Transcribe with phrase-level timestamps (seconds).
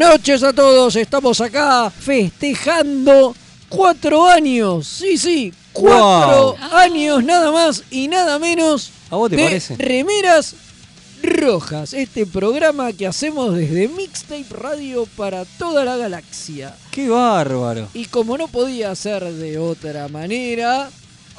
[0.00, 3.36] Buenas noches a todos, estamos acá festejando
[3.68, 9.42] cuatro años, sí, sí, cuatro años nada más y nada menos ¿A vos te de
[9.42, 9.76] parece?
[9.76, 10.54] Remeras
[11.22, 16.74] Rojas, este programa que hacemos desde Mixtape Radio para toda la galaxia.
[16.90, 17.88] ¡Qué bárbaro!
[17.92, 20.88] Y como no podía ser de otra manera,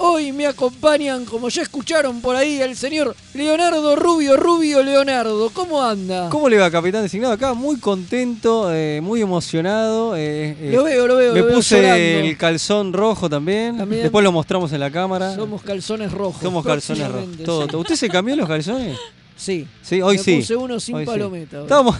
[0.01, 5.49] hoy me acompañan, como ya escucharon por ahí, el señor Leonardo Rubio, Rubio Leonardo.
[5.53, 6.29] ¿Cómo anda?
[6.29, 7.33] ¿Cómo le va, capitán designado?
[7.33, 10.15] Acá muy contento, eh, muy emocionado.
[10.15, 11.33] eh, eh, Lo veo, lo veo.
[11.33, 13.77] Me lo puse el calzón rojo también.
[13.77, 14.03] También.
[14.03, 15.35] Después lo mostramos en la cámara.
[15.35, 16.41] Somos calzones rojos.
[16.41, 17.37] Somos calzones rojos.
[17.45, 17.79] Todo.
[17.79, 18.97] ¿Usted se cambió los calzones?
[19.35, 19.67] Sí.
[19.81, 20.35] Sí, hoy Me sí.
[20.37, 21.57] puse uno sin Hoy palometa.
[21.57, 21.63] hoy.
[21.63, 21.97] Estábamos,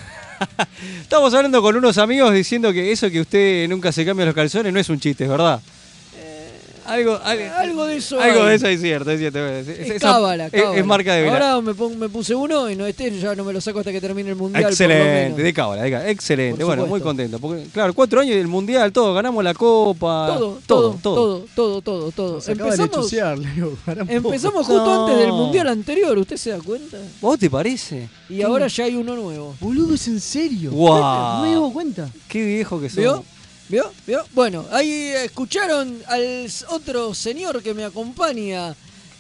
[1.02, 4.72] estábamos hablando con unos amigos diciendo que eso que usted nunca se cambia los calzones
[4.74, 5.62] no es un chiste, verdad.
[6.92, 8.20] Algo, algo, Algo de eso.
[8.20, 8.50] algo hay.
[8.50, 9.46] de eso es cierto, es cierto.
[9.48, 10.78] Es, Es es- cábala, es- cábala.
[10.78, 11.52] es marca de vela.
[11.54, 14.30] Ahora me, puse uno y no este ya no me lo saco hasta que termine
[14.30, 14.66] el mundial.
[14.66, 16.64] Excelente, de cábala, de cábala, excelente.
[16.64, 17.40] Bueno, muy contento.
[17.40, 20.28] Porque, claro, cuatro años del mundial, todo, ganamos la copa.
[20.28, 22.42] Todo, todo, todo, todo, todo, todo.
[22.42, 25.06] Se acaba de Empezamos, empezamos justo No.
[25.08, 26.98] antes del mundial anterior, ¿usted se da cuenta?
[27.22, 28.10] ¿Vos te parece?
[28.30, 29.56] Y ahora ya hay uno nuevo.
[29.60, 30.72] Boludo, es en serio.
[30.72, 31.38] Guau.
[31.38, 32.10] No me dado cuenta.
[32.28, 33.22] Qué viejo que sos.
[33.72, 33.90] ¿Vio?
[34.06, 34.24] ¿Vio?
[34.34, 38.76] Bueno, ahí escucharon al otro señor que me acompaña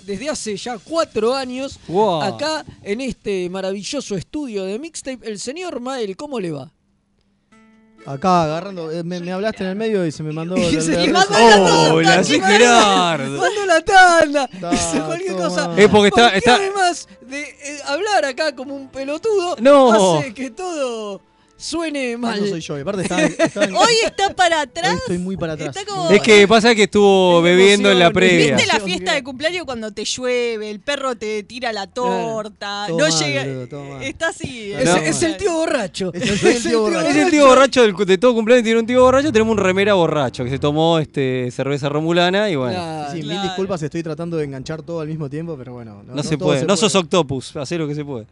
[0.05, 1.79] desde hace ya cuatro años
[2.21, 5.19] acá en este maravilloso estudio de Mixtape.
[5.23, 6.69] El señor Mael, ¿cómo le va?
[8.05, 10.57] Acá agarrando, eh, me, me hablaste en el medio y se me mandó.
[10.57, 13.37] Y la- se la- mandó ¡Oh, la sí, Gerardo!
[13.39, 14.71] Mandó la tanda, Está,
[15.05, 15.47] cualquier toma.
[15.47, 15.73] cosa.
[15.77, 20.17] Es porque está- Porque está- además de eh, hablar acá como un pelotudo, No.
[20.19, 21.21] hace que todo
[21.61, 22.41] suene Ah, mal.
[22.41, 24.91] no soy yo, aparte estaba, estaba en- Hoy está para atrás.
[24.93, 25.75] hoy estoy muy para atrás.
[25.75, 28.55] Está como- Es que pasa que estuvo bebiendo en la previa.
[28.55, 32.97] ¿Viste la fiesta de cumpleaños cuando te llueve, el perro te tira la torta, no
[32.97, 33.45] mal, llega,
[34.01, 34.73] está así.
[34.73, 34.95] Es, No.
[34.97, 36.11] es el tío borracho.
[36.13, 37.07] Es el- tío borracho.
[37.09, 39.93] Es el tío borracho del- de todo cumpleaños, tiene un tío borracho, tenemos un remera
[39.93, 42.73] borracho que se tomó este cerveza romulana y bueno.
[42.73, 43.11] Claro.
[43.11, 46.03] Sí, mil disculpas, estoy tratando de enganchar todo al mismo tiempo, pero bueno.
[46.07, 48.25] No, No, se puede, no sos octopus, hace lo que se puede.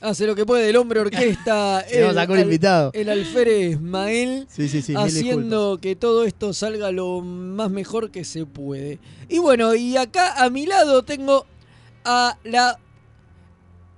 [0.00, 1.78] Hace lo que puede el hombre orquesta.
[2.18, 2.90] Acá un al- invitado.
[2.94, 4.46] El alférez Mael.
[4.48, 8.98] Sí, sí, sí, haciendo que todo esto salga lo más mejor que se puede.
[9.28, 11.46] Y bueno, y acá a mi lado tengo
[12.04, 12.78] a la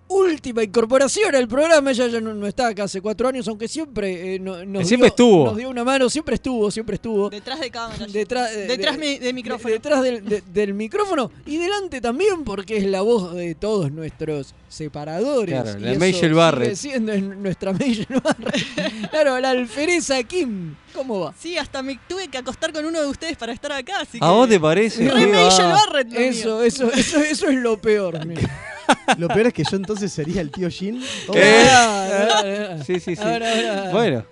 [0.09, 1.91] última incorporación al programa.
[1.91, 5.07] Ella ya no, no está acá hace cuatro años, aunque siempre eh, no- nos, Siempre
[5.09, 5.45] dio, estuvo.
[5.47, 7.31] nos dio una mano, siempre estuvo, siempre estuvo.
[7.31, 8.07] Detrás de cámara.
[8.07, 9.69] Detrás, eh, Detrás de- micrófono.
[9.69, 13.93] de- detrás del, de- del micrófono y delante también porque es la voz de todos
[13.93, 15.55] nuestros separadores.
[15.63, 16.75] Claro, y la sigue Barrett.
[16.75, 19.09] siendo en nuestra Majel Barrett.
[19.11, 20.75] claro, la alfereza Kim.
[20.95, 21.35] ¿Cómo va?
[21.39, 24.25] Sí, hasta me tuve que acostar con uno de ustedes para estar acá, así que...
[24.25, 25.09] ¿A vos te parece?
[25.09, 25.27] Re.
[25.27, 26.13] Barrett.
[26.15, 28.19] Eso, eso, eso, eso es lo peor.
[29.17, 31.03] Lo peor es que yo entonces sería el tío Jin.
[31.35, 32.09] Ah,
[32.45, 32.77] ah.
[32.87, 33.23] Sí, sí, sí.
[33.23, 33.91] Ahora, ahora.
[33.93, 34.25] Bueno,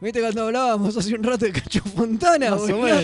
[0.00, 2.52] ¿Viste cuando hablábamos hace un rato de Cacho Fontana?
[2.52, 3.02] Más o menos,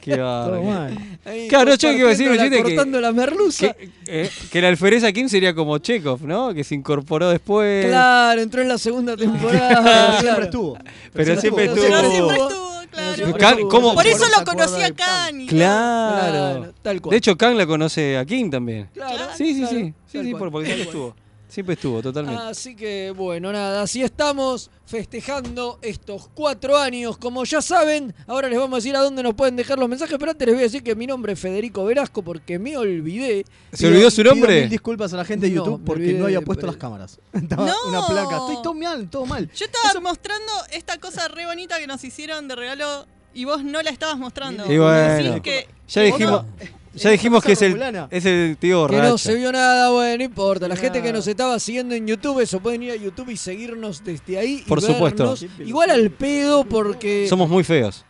[0.00, 0.62] claro.
[0.62, 1.28] qué.
[1.28, 3.72] Ahí Claro, yo que iba a decir, cortando la- dijiste que- cortando la merluza.
[3.72, 6.54] Que, eh, que la alfereza Kim sería como Chekhov, ¿no?
[6.54, 7.86] Que se incorporó después.
[7.86, 10.20] Claro, entró en la segunda Pero temporada.
[10.20, 10.20] siempre claro.
[10.20, 10.78] Pero siempre estuvo.
[11.12, 12.30] Pero siempre Estuvo.
[12.30, 12.65] estuvo,
[12.96, 13.14] claro.
[13.16, 13.68] Siempre Can- estuvo.
[13.70, 14.94] ¿cómo- Por eso lo conocí a.
[14.94, 15.40] Khan.
[15.40, 16.58] y Claro.
[16.60, 17.10] Claro, tal cual.
[17.12, 18.88] De hecho, Kang la conoce a Kim también.
[18.94, 19.94] Claro, Sí, sí, claro, sí.
[20.06, 21.14] Sí, sí, por- porque estuvo.
[21.48, 22.42] Siempre estuvo, totalmente.
[22.42, 27.16] Así que bueno, nada, así estamos festejando estos cuatro años.
[27.18, 30.16] Como ya saben, ahora les vamos a decir a dónde nos pueden dejar los mensajes,
[30.18, 33.44] pero antes les voy a decir que mi nombre es Federico Velasco porque me olvidé.
[33.72, 34.60] ¿Se olvidó su Pido nombre?
[34.62, 36.80] mil disculpas a la gente de No, YouTube porque olvidé no había puesto pero- las
[36.80, 37.20] cámaras.
[37.32, 37.74] Estaba No.
[37.88, 38.36] una placa.
[38.38, 39.48] Estoy todo mal, todo mal.
[39.54, 43.80] Yo estaba mostrando esta cosa re bonita que nos hicieron de regalo y vos no
[43.82, 44.64] la estabas mostrando.
[44.70, 45.14] Y bueno.
[45.34, 46.44] Decís que Ya dijimos,
[46.96, 49.10] ya dijimos que es el, es el tío Que borracho.
[49.10, 50.68] no se vio nada, bueno, no importa.
[50.68, 54.02] La gente que nos estaba siguiendo en YouTube, eso pueden ir a YouTube y seguirnos
[54.04, 54.62] desde ahí.
[54.64, 55.22] y Por supuesto.
[55.24, 55.46] vernos.
[55.60, 58.04] Igual al pedo porque Somos muy feos.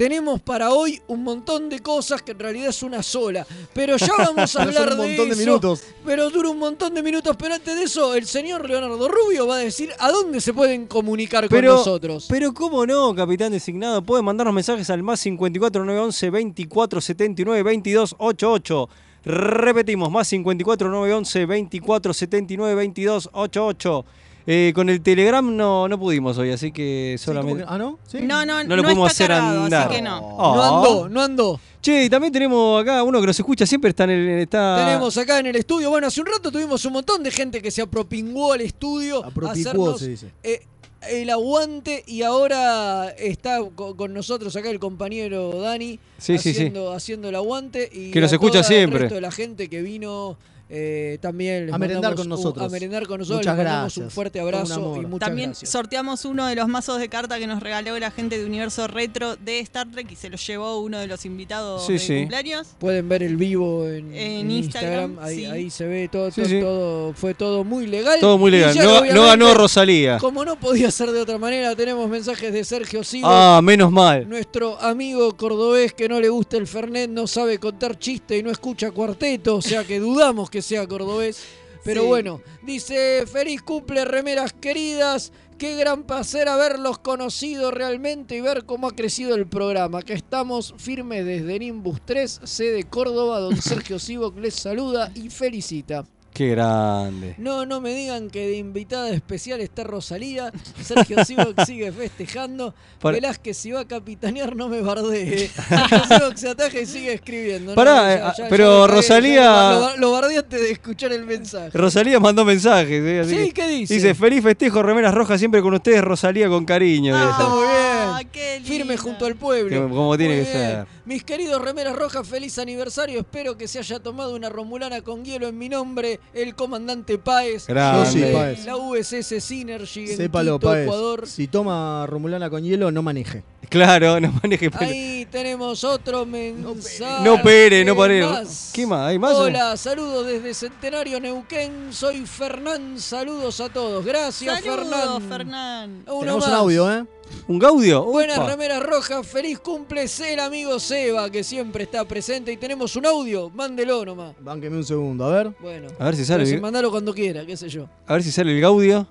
[0.00, 3.46] Tenemos para hoy un montón de cosas que en realidad es una sola.
[3.74, 5.44] Pero ya vamos a hablar un montón de eso.
[5.44, 5.82] minutos.
[6.06, 7.36] Pero dura un montón de minutos.
[7.36, 10.86] Pero antes de eso, el señor Leonardo Rubio va a decir a dónde se pueden
[10.86, 12.28] comunicar con nosotros.
[12.30, 18.16] pero cómo no, capitán designado, puede mandarnos mensajes al más 54 911 24 79 22
[18.16, 18.88] 88.
[19.26, 24.04] Repetimos, más 54 911 24 79 22 88.
[24.52, 27.62] Eh, con el Telegram no, no pudimos hoy, así que Sí, ¿cómo solamente...
[27.64, 27.98] que- Ah, ¿no?
[28.06, 28.18] Sí.
[28.22, 29.86] no, no, No no, lo podemos está hacer cargado, andar.
[29.86, 30.18] así que no.
[30.18, 30.54] Oh.
[30.56, 31.60] No andó, no andó.
[31.80, 34.28] Che, y también tenemos acá uno que nos escucha, siempre está en el...
[34.40, 34.84] Está...
[34.86, 37.70] Tenemos acá en el estudio, bueno, hace un rato tuvimos un montón de gente que
[37.70, 40.32] se apropingó al estudio a Apropicuó, hacernos se dice.
[40.42, 40.60] eh,
[41.08, 46.50] el aguante y ahora está co- con nosotros acá el compañero Dani Sí, sí, sí.
[46.50, 48.96] haciendo, haciendo el aguante y Que nos escucha siempre.
[48.96, 50.36] El resto de la gente que vino
[50.72, 52.64] eh, también les A merendar con un- nosotros.
[52.64, 53.38] a merendar con nosotros.
[53.40, 54.14] Muchas les mandamos un gracias.
[54.14, 55.70] fuerte un abrazo y muchas También gracias.
[55.70, 59.34] sorteamos uno de los mazos de carta que nos regaló la gente de Universo Retro
[59.36, 62.18] de Star Trek y se lo llevó uno de los invitados Sí, de sí.
[62.20, 62.68] cumpleaños.
[62.78, 65.44] Pueden ver el vivo en, En en Instagram, Instagram, ahí, sí.
[65.46, 66.60] ahí se ve todo, Sí, todo, sí.
[66.60, 68.20] todo- fue todo muy legal.
[68.20, 68.76] Todo muy legal.
[69.14, 70.18] No, ganó Rosalía.
[70.18, 73.56] Como no podía ser de otra manera, tenemos mensajes de Sergio Silva.
[73.56, 74.28] Ah, menos mal.
[74.28, 78.50] Nuestro amigo cordobés que no le gusta el Fernet, no sabe contar chiste y no
[78.50, 81.42] escucha cuarteto, o sea que dudamos que sea cordobés.
[81.84, 82.08] Pero Sí.
[82.08, 85.32] bueno, dice, feliz cumple, remeras queridas.
[85.56, 90.02] Qué gran placer haberlos conocido realmente y ver cómo ha crecido el programa.
[90.02, 93.40] Que estamos firmes desde Nimbus 3, sede Córdoba.
[93.40, 96.04] Don Sergio Sivok les saluda y felicita.
[96.32, 97.34] Qué grande.
[97.38, 100.52] No, no me digan que de invitada especial está Rosalía.
[100.80, 102.72] Sergio Sivok sigue festejando.
[103.00, 105.48] Para- Velázquez, si va a capitanear, no me bardee.
[105.68, 107.74] Sergio Sivok se ataja y sigue escribiendo.
[107.74, 111.76] Pará, No, eh, pero lo Rosalía- Lo, lo, antes de escuchar el mensaje.
[111.76, 113.02] Rosalía mandó mensajes.
[113.04, 113.20] ¿eh?
[113.20, 113.94] Así Sí, que- ¿qué dice?
[113.94, 117.14] Dice, feliz festejo, remeras rojas, siempre con ustedes, Rosalía con cariño.
[117.16, 117.50] Ah, dice.
[117.50, 117.99] muy bien.
[118.20, 118.60] Ah, qué.
[118.64, 119.70] Firme junto al pueblo.
[119.88, 120.62] Que- como tiene Muy que bien.
[120.62, 120.86] ser.
[121.04, 123.20] Mis queridos remeras rojas, feliz aniversario.
[123.20, 127.66] Espero que se haya tomado una romulana con hielo en mi nombre, el comandante Páez.
[127.66, 128.04] Grande.
[128.04, 128.64] Yo sí, Páez.
[128.66, 130.84] La USS Synergy en Sépalo, Quito, Páez.
[130.84, 131.26] Ecuador.
[131.26, 133.42] Si toma Romulana con hielo, no maneje.
[133.68, 134.90] Claro, no maneje pelo.
[134.90, 137.22] Ahí tenemos otro mensaje.
[137.24, 138.22] No pere, no pare.
[138.24, 138.70] más.
[138.74, 139.08] ¿Qué más?
[139.08, 139.34] ¿Hay más?
[139.34, 141.92] Hola, saludos desde Centenario Neuquén.
[141.92, 142.98] Soy Fernán.
[142.98, 144.04] Saludos a todos.
[144.04, 145.28] Gracias, Saludos, Fernán.
[145.28, 146.02] Fernán.
[146.08, 146.48] Uno Tenemos más.
[146.48, 147.04] un audio, ¿eh?
[147.46, 148.04] ¿Un Gaudio?
[148.04, 152.52] Buenas remeras rojas, feliz cumple el amigo Seba, que siempre está presente.
[152.52, 154.34] Y tenemos un audio, mándelo nomás.
[154.40, 155.52] Bánqueme un segundo, a ver.
[155.60, 156.46] Bueno, A ver si sale.
[156.46, 157.88] si el- mandalo cuando quiera, qué sé yo.
[158.06, 159.06] A ver si sale el Gaudio.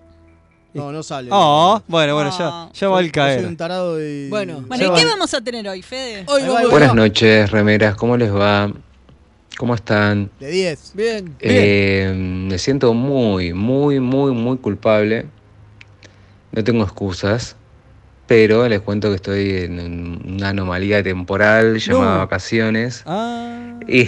[0.74, 1.30] No, no sale.
[1.32, 2.70] Ah, bueno, bueno, ya, Ah.
[2.74, 3.46] ya va soy caer.
[3.46, 4.30] un tarado y...
[4.30, 4.64] Bueno.
[4.68, 5.12] Bueno, ¿y qué va.
[5.14, 6.26] vamos a tener hoy, Fede?
[6.28, 8.72] Hoy vamos Buenas noches, remeras, ¿cómo les va?
[9.58, 10.30] ¿Cómo están?
[10.40, 10.92] De 10.
[10.94, 11.36] Bien.
[11.40, 15.26] Eh, me siento muy, muy, muy, muy culpable.
[16.52, 17.56] No tengo excusas,
[18.30, 22.18] pero les cuento que estoy en una anomalía temporal llamada No.
[22.20, 23.80] vacaciones Ah.
[23.88, 24.08] y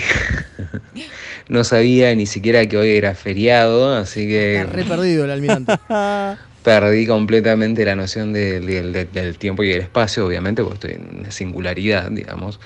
[1.49, 5.73] no sabía ni siquiera que hoy era feriado, así que Está re perdido el almirante.
[6.63, 11.03] perdí completamente la noción de- de- de- del tiempo y del espacio, obviamente, porque estoy
[11.03, 12.59] en una singularidad, digamos.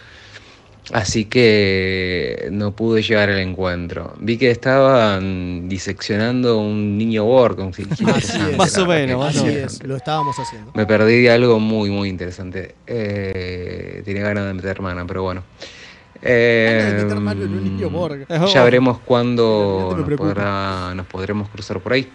[0.93, 4.13] Así que no pude llegar al encuentro.
[4.19, 7.59] Vi que estaban diseccionando un niño Borg.
[7.59, 8.57] un- Así es.
[8.57, 9.73] Más o menos, más o Así menos.
[9.73, 10.71] es, lo estábamos haciendo.
[10.75, 12.75] Me perdí de algo muy, muy interesante.
[12.85, 15.43] Eh, tenía ganas de meter mano, pero bueno.
[16.21, 18.25] Eh, Ganas de meter mano en un niño Borg.
[18.53, 22.07] ya veremos cuándo podrá- nos podremos cruzar por ahí.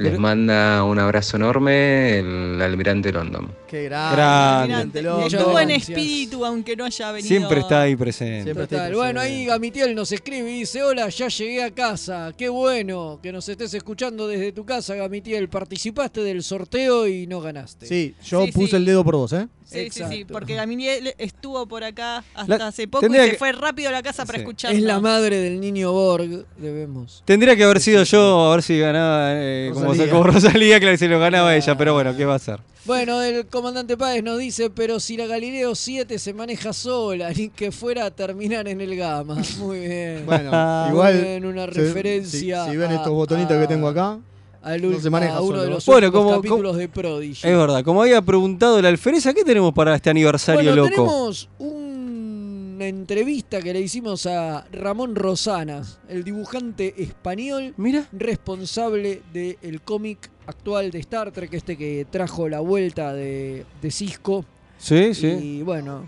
[0.00, 3.48] Les manda un abrazo enorme el almirante London.
[3.68, 4.16] Qué grande.
[4.16, 4.62] Grande.
[4.62, 5.26] almirante Mirante, London.
[5.40, 7.28] Estuvo en espíritu, aunque no haya venido.
[7.28, 8.44] Siempre está ahí presente.
[8.44, 9.44] Siempre está Bueno, ahí.
[9.44, 12.32] Gamitiel nos escribe y dice, hola, ya llegué a casa.
[12.36, 15.48] Qué bueno que nos estés escuchando desde tu casa, Gamitiel.
[15.48, 17.86] Participaste del sorteo y no ganaste.
[17.86, 18.76] Sí, yo Sí, puse sí.
[18.76, 19.46] el dedo por vos, ¿eh?
[19.70, 23.36] Sí, sí, sí, porque Gaminiel estuvo por acá hasta La- hace poco y se que-
[23.36, 24.42] fue rápido a la casa para Sí.
[24.42, 24.78] escucharnos.
[24.78, 27.22] Es la madre del niño Borg, debemos.
[27.24, 30.06] Tendría que haber sido yo, a ver si ganaba, eh, como Rosalía.
[30.12, 31.56] sacó Rosalía, claro, si lo ganaba Ah.
[31.56, 32.58] ella, pero bueno, ¿qué va a hacer?
[32.86, 37.50] Bueno, el comandante Páez nos dice, pero si la Galileo 7 se maneja sola, ni
[37.50, 39.36] que fuera a terminar en el Gama.
[39.58, 40.24] Muy bien.
[40.26, 41.20] Bueno, Muy igual.
[41.22, 42.64] bien, una se- referencia.
[42.64, 44.18] Si, si ven estos botonitos a- que tengo acá,
[44.62, 45.62] al no ul- se maneja a uno solo.
[45.62, 47.46] de los Bueno, como- capítulos de Prodigy.
[47.48, 50.90] Es verdad, como había preguntado la alfereza, ¿qué tenemos para este aniversario Bueno, loco?
[50.90, 59.80] tenemos una entrevista que le hicimos a Ramón Rosanas, el dibujante español Mira, responsable del
[59.82, 64.44] cómic actual de Star Trek, este que trajo la vuelta de, de Cisco.
[64.78, 65.26] sí, sí.
[65.28, 66.06] Y bueno,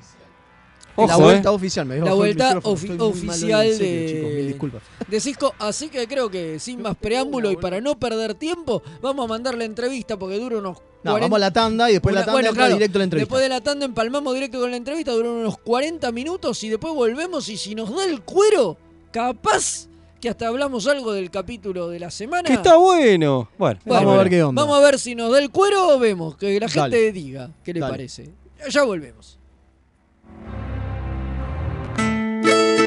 [0.94, 1.20] Ojo, la eh.
[1.22, 4.82] vuelta oficial, me La bajó el vuelta ofi- oficial en serio, de- chicos, mil disculpas.
[5.08, 5.54] de Cisco.
[5.58, 9.56] Así que creo que sin más preámbulo y para no perder tiempo, vamos a mandar
[9.56, 12.24] la entrevista porque dura unos No, 40 vamos a la tanda y después Una- la
[12.26, 13.24] tanda bueno, entra claro, directo a la entrevista.
[13.26, 16.94] Después de la tanda empalmamos directo con la entrevista, duró unos 40 minutos y después
[16.94, 18.76] volvemos y si nos da el cuero,
[19.12, 19.88] capaz
[20.20, 22.44] que hasta hablamos algo del capítulo de la semana.
[22.46, 23.48] Que está bueno.
[23.58, 24.62] Bueno, Bueno, Vamos a ver qué onda.
[24.62, 27.12] Vamos a ver si nos da el cuero o vemos, que la gente Dale.
[27.12, 27.90] diga qué le Dale.
[27.92, 28.30] parece.
[28.70, 29.38] Ya volvemos.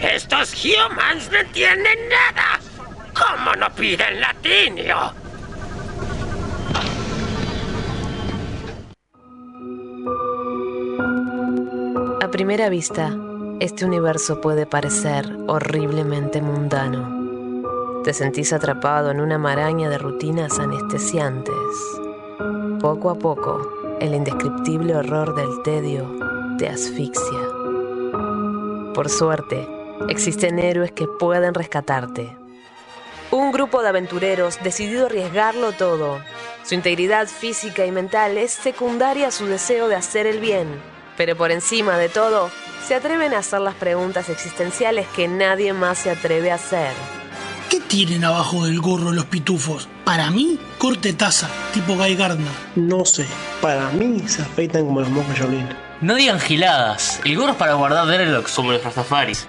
[0.00, 2.60] Estos humans no entienden nada.
[3.14, 4.96] ¿Cómo no piden latinio?
[12.20, 13.16] A primera vista,
[13.60, 18.02] este universo puede parecer horriblemente mundano.
[18.04, 21.54] Te sentís atrapado en una maraña de rutinas anestesiantes.
[22.80, 26.06] Poco a poco, el indescriptible horror del tedio
[26.58, 27.40] te asfixia.
[28.92, 29.75] Por suerte,
[30.08, 32.36] existen héroes que pueden rescatarte.
[33.30, 36.20] Un grupo de aventureros decidido a arriesgarlo todo.
[36.64, 40.68] Su integridad física y mental es secundaria a su deseo de hacer el bien.
[41.16, 42.50] Pero por encima de todo,
[42.86, 46.92] se atreven a hacer las preguntas existenciales que nadie más se atreve a hacer.
[47.68, 49.88] ¿Qué tienen abajo del gorro los pitufos?
[50.04, 52.52] Para mí, corte taza, tipo Guy Gardner.
[52.76, 53.26] No sé,
[53.60, 55.68] para mí se afeitan como los monjes Shaolin.
[56.00, 59.48] No digan giladas, el gorro es para guardar dreadlocks como los rastafaris.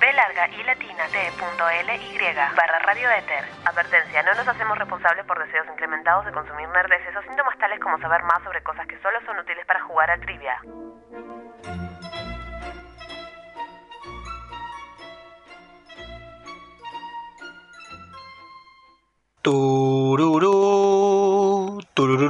[0.00, 3.44] b larga y latina t.ly barra radio éter.
[3.66, 7.98] Advertencia, no nos hacemos responsables por deseos incrementados de consumir nerdeces o síntomas tales como
[7.98, 10.58] saber más sobre cosas que solo son útiles para jugar a trivia.
[19.42, 20.50] Tururú,
[21.94, 22.29] tururururu,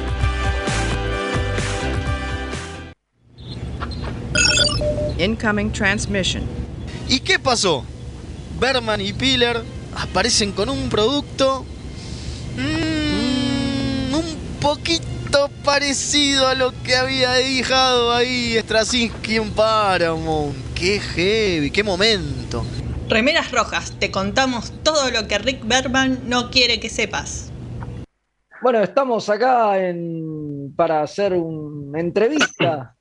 [5.21, 6.43] Incoming transmission.
[7.07, 7.85] ¿Y qué pasó?
[8.59, 9.61] Berman y Piller
[9.95, 11.63] aparecen con un producto
[12.57, 20.55] mm, un poquito parecido a lo que había dejado ahí Straczynski en Paramount.
[20.73, 22.65] Qué heavy, qué momento.
[23.07, 27.51] Remeras rojas, te contamos todo lo que Rick Berman no quiere que sepas.
[28.63, 32.95] bueno, estamos acá en, para hacer una entrevista.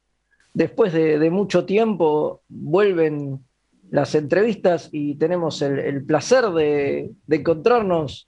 [0.53, 3.41] Después de, mucho tiempo vuelven
[3.91, 8.27] las entrevistas y tenemos el, placer de, encontrarnos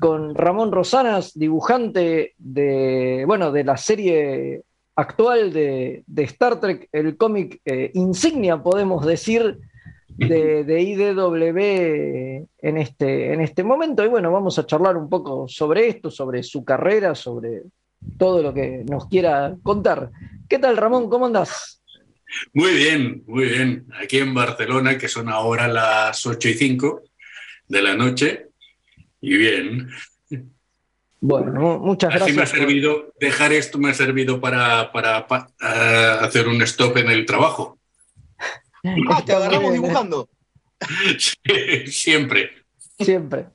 [0.00, 4.62] con Ramón Rosanas, dibujante de, bueno, de la serie
[4.96, 9.58] actual de, de Star Trek, el cómic eh, insignia, podemos decir,
[10.16, 14.04] de, de IDW en este, en este momento.
[14.04, 17.64] Y bueno, vamos a charlar un poco sobre esto, sobre su carrera, sobre
[18.18, 20.10] todo lo que nos quiera contar.
[20.48, 21.08] ¿Qué tal, Ramón?
[21.08, 21.82] ¿Cómo andás?
[22.52, 23.86] Muy bien, muy bien.
[24.00, 27.02] Aquí en Barcelona, que son ahora las 8 y 5
[27.68, 28.46] de la noche.
[29.20, 29.88] Y bien.
[31.20, 32.36] Bueno, muchas Así gracias.
[32.36, 36.96] me ha servido, dejar esto me ha servido para, para, pa- ah, hacer un stop
[36.98, 37.78] en el trabajo.
[39.10, 40.28] Ah, te agarramos dibujando.
[41.18, 42.50] Sí, Siempre.
[43.00, 43.46] Siempre.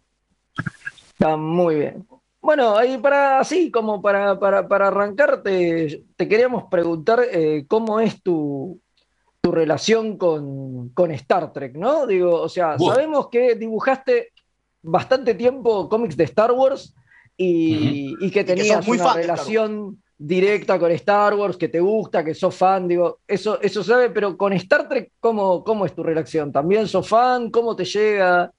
[1.09, 2.07] Está muy bien.
[2.41, 7.99] Bueno, ahí para así como para, para, para arrancar, te, te queríamos preguntar eh, cómo
[7.99, 8.79] es tu,
[9.41, 12.07] tu relación con, con Star Trek, ¿no?
[12.07, 14.31] Digo, o sea, sabemos que dibujaste
[14.81, 16.95] bastante tiempo cómics de Star Wars
[17.35, 22.55] y, y que tenías una relación directa con Star Wars, que te gusta, que sos
[22.55, 26.51] fan, digo, eso, eso sabe, pero con Star Trek, ¿cómo, cómo es tu relación?
[26.51, 27.49] ¿También sos fan?
[27.49, 28.51] ¿Cómo te llega?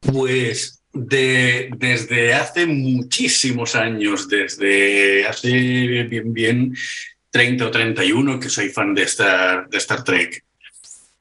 [0.00, 6.76] Pues de, desde hace muchísimos años, desde hace bien, bien
[7.30, 10.44] 30 o 31 que soy fan de Star, de Star Trek.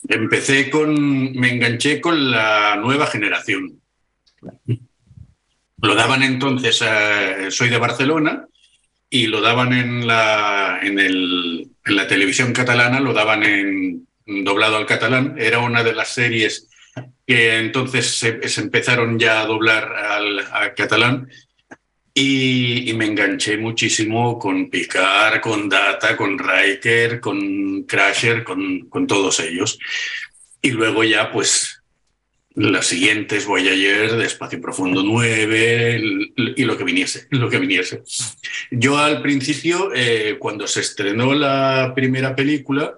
[0.08, 3.80] Empecé con, me enganché con la nueva generación.
[5.82, 8.46] Lo daban entonces, eh, soy de Barcelona,
[9.10, 14.08] y lo daban en la, en, el- en la televisión catalana, lo daban en
[14.44, 15.36] doblado al catalán.
[15.38, 16.68] Era una de las series
[17.30, 21.30] que entonces se, se empezaron ya a doblar al, al catalán
[22.12, 29.06] y, y me enganché muchísimo con Picard, con Data, con Riker, con Crusher, con, con
[29.06, 29.78] todos ellos.
[30.60, 31.84] Y luego ya pues
[32.56, 38.02] las siguientes Voyager, de Espacio Profundo 9 l- y lo que viniese, lo que viniese.
[38.72, 42.96] Yo al principio, eh, cuando se estrenó la primera película,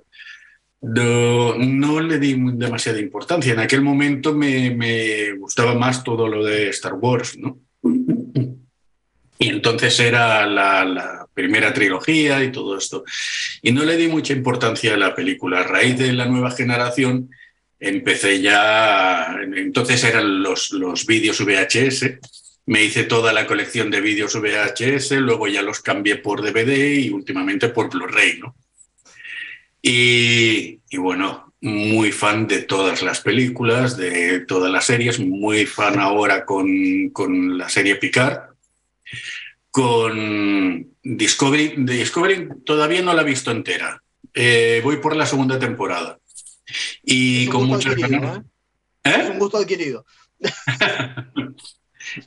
[0.82, 3.54] no, le di demasiada importancia.
[3.54, 7.60] En aquel momento me, gustaba más todo lo de Star Wars, ¿no?
[9.38, 13.04] Y entonces era la, la primera trilogía y todo esto.
[13.62, 15.62] Y no le di mucha importancia a la película.
[15.62, 17.30] A raíz de la nueva generación
[17.80, 22.20] empecé ya, entonces eran los, los vídeos VHS.
[22.68, 27.10] Me hice toda la colección de vídeos VHS, luego ya los cambié por DVD y
[27.10, 28.56] últimamente por Blu-ray, ¿no?
[29.82, 36.00] Y, y bueno, muy fan de todas las películas, de todas las series, muy fan
[36.00, 38.52] ahora con, con la serie Picard.
[39.70, 44.02] Con Discovery, Discovery todavía no la he visto entera.
[44.34, 46.20] Eh, voy por la segunda temporada.
[47.04, 48.42] Y con muchas ganas.
[49.04, 50.06] Es un gusto adquirido.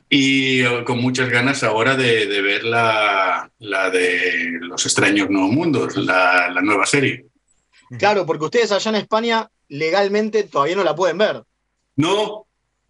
[0.09, 5.51] Y eh, con muchas ganas ahora de, de ver la, la de Los extraños nuevos
[5.51, 7.25] mundos, la, la nueva serie.
[7.97, 11.43] Claro, porque ustedes allá en España legalmente todavía no la pueden ver.
[11.95, 12.45] No,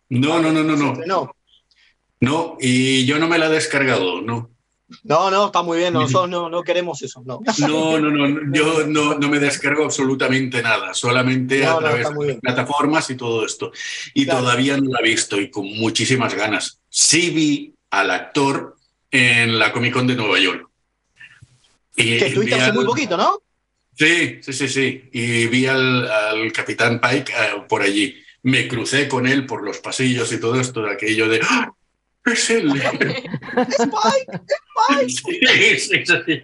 [0.09, 0.93] no, no, no, no, no.
[1.05, 1.35] No,
[2.19, 4.49] No, y yo no me la he descargado, no.
[5.03, 5.93] no, no está muy bien.
[5.93, 7.21] Nosotros no, no queremos eso.
[7.25, 12.09] No, No, no, no, yo no, no me descargo absolutamente nada, solamente No, a través
[12.09, 13.71] de las plataformas y todo esto.
[14.13, 14.41] Y Claro.
[14.41, 16.79] todavía no la he visto y con muchísimas ganas.
[16.89, 18.75] Sí vi al actor
[19.11, 20.67] en la Comic Con de Nueva York.
[21.95, 23.39] Y que estuviste vi hace muy poquito, ¿no?
[23.95, 25.09] Sí, sí, sí, sí.
[25.11, 28.21] Y vi al, al capitán Pike eh, por allí.
[28.43, 31.39] Me crucé con él por los pasillos y todo esto, de aquello de...
[31.43, 31.73] ¡Ah!
[32.25, 32.71] ¡Es él!
[35.07, 36.43] Sí, sí, sí.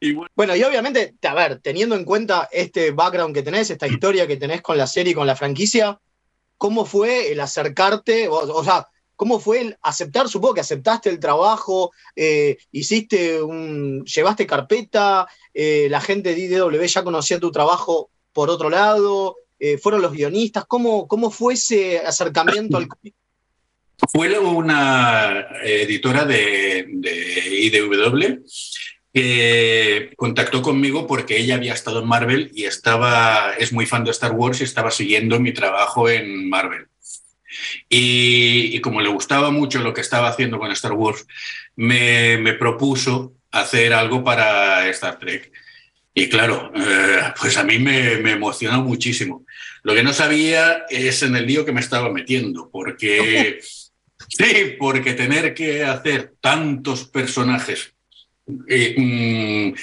[0.00, 3.86] Y bueno, Bueno, y obviamente, a ver, teniendo en cuenta este background que tenés, esta
[3.86, 5.98] historia que tenés con la serie y con la franquicia,
[6.58, 8.28] ¿cómo fue el acercarte?
[8.28, 8.86] O, o sea,
[9.24, 10.28] ¿cómo fue el aceptar?
[10.28, 14.04] Supongo que aceptaste el trabajo, eh, hiciste un.
[14.04, 19.78] llevaste carpeta, eh, la gente de IDW ya conocía tu trabajo por otro lado, eh,
[19.78, 20.66] fueron los guionistas.
[20.66, 23.14] ¿Cómo, ¿Cómo fue ese acercamiento al cómic?
[24.12, 28.44] Fue una editora de, de IDW
[29.14, 34.10] que contactó conmigo porque ella había estado en Marvel y estaba, es muy fan de
[34.10, 36.88] Star Wars y estaba siguiendo mi trabajo en Marvel.
[37.88, 41.26] Y, y como le gustaba mucho lo que estaba haciendo con Star Wars,
[41.76, 45.52] me, me propuso hacer algo para Star Trek.
[46.14, 49.44] Y claro, eh, pues a mí me, me emocionó muchísimo.
[49.82, 53.58] Lo que no sabía es en el lío que me estaba metiendo, porque
[54.28, 57.92] Sí, porque tener que hacer tantos personajes
[58.68, 59.78] eh, mm,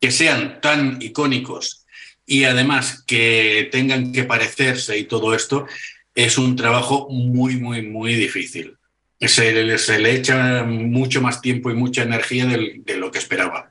[0.00, 1.84] que sean tan icónicos
[2.26, 5.66] y además que tengan que parecerse y todo esto
[6.18, 8.76] es un trabajo muy, muy, muy difícil.
[9.20, 13.18] Se, le- se le echa mucho más tiempo y mucha energía del- de lo que
[13.18, 13.70] esperaba.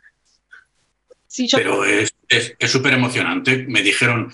[1.28, 3.66] Sí, yo- Pero es es- es súper emocionante.
[3.68, 4.34] Me dijeron,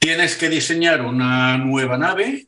[0.00, 2.46] tienes que diseñar una nueva nave,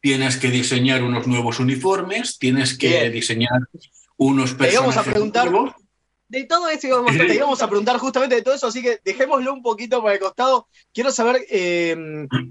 [0.00, 3.12] tienes que diseñar unos nuevos uniformes, tienes que Bien.
[3.12, 3.60] diseñar
[4.16, 5.74] unos Te íbamos personajes a preguntar nuevos.
[6.28, 9.00] De todo eso íbamos a Te íbamos a preguntar justamente de todo eso, así que
[9.04, 10.68] dejémoslo un poquito por el costado.
[10.92, 11.96] Quiero saber, eh,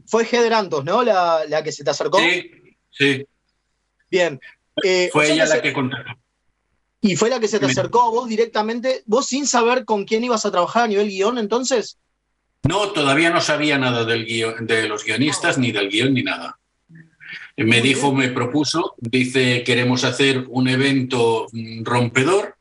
[0.07, 1.03] fue Heather Antos, ¿no?
[1.03, 2.19] La, la que se te acercó.
[2.19, 2.51] Sí,
[2.91, 3.25] sí.
[4.09, 4.39] Bien.
[4.83, 6.11] Eh, Fue ella la se- que contactó.
[7.01, 10.23] Y fue la que se te acercó a vos directamente, vos sin saber con quién
[10.23, 11.99] ibas a trabajar a nivel guion, entonces.
[12.67, 16.59] No, todavía no sabía nada del guion- de los guionistas, ni del guion, ni nada.
[17.55, 22.56] Me dijo, me propuso, dice, queremos hacer un evento mm, rompedor,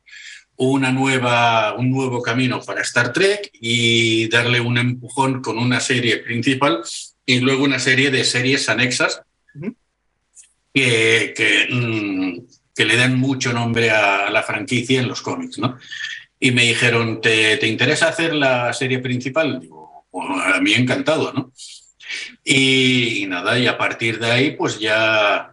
[0.57, 6.19] una nueva, un nuevo camino para Star Trek y darle un empujón con una serie
[6.19, 6.83] principal
[7.25, 9.23] y luego una serie de series anexas
[10.73, 15.79] que, que, mm, que le dan mucho nombre a la franquicia en los cómics, ¿no?
[16.38, 19.61] Y me dijeron, ¿te, te interesa hacer la serie principal?
[19.61, 21.53] Digo, "Bueno, a mí encantado, ¿no?
[22.45, 25.51] Y, y nada, y a partir de ahí, pues ya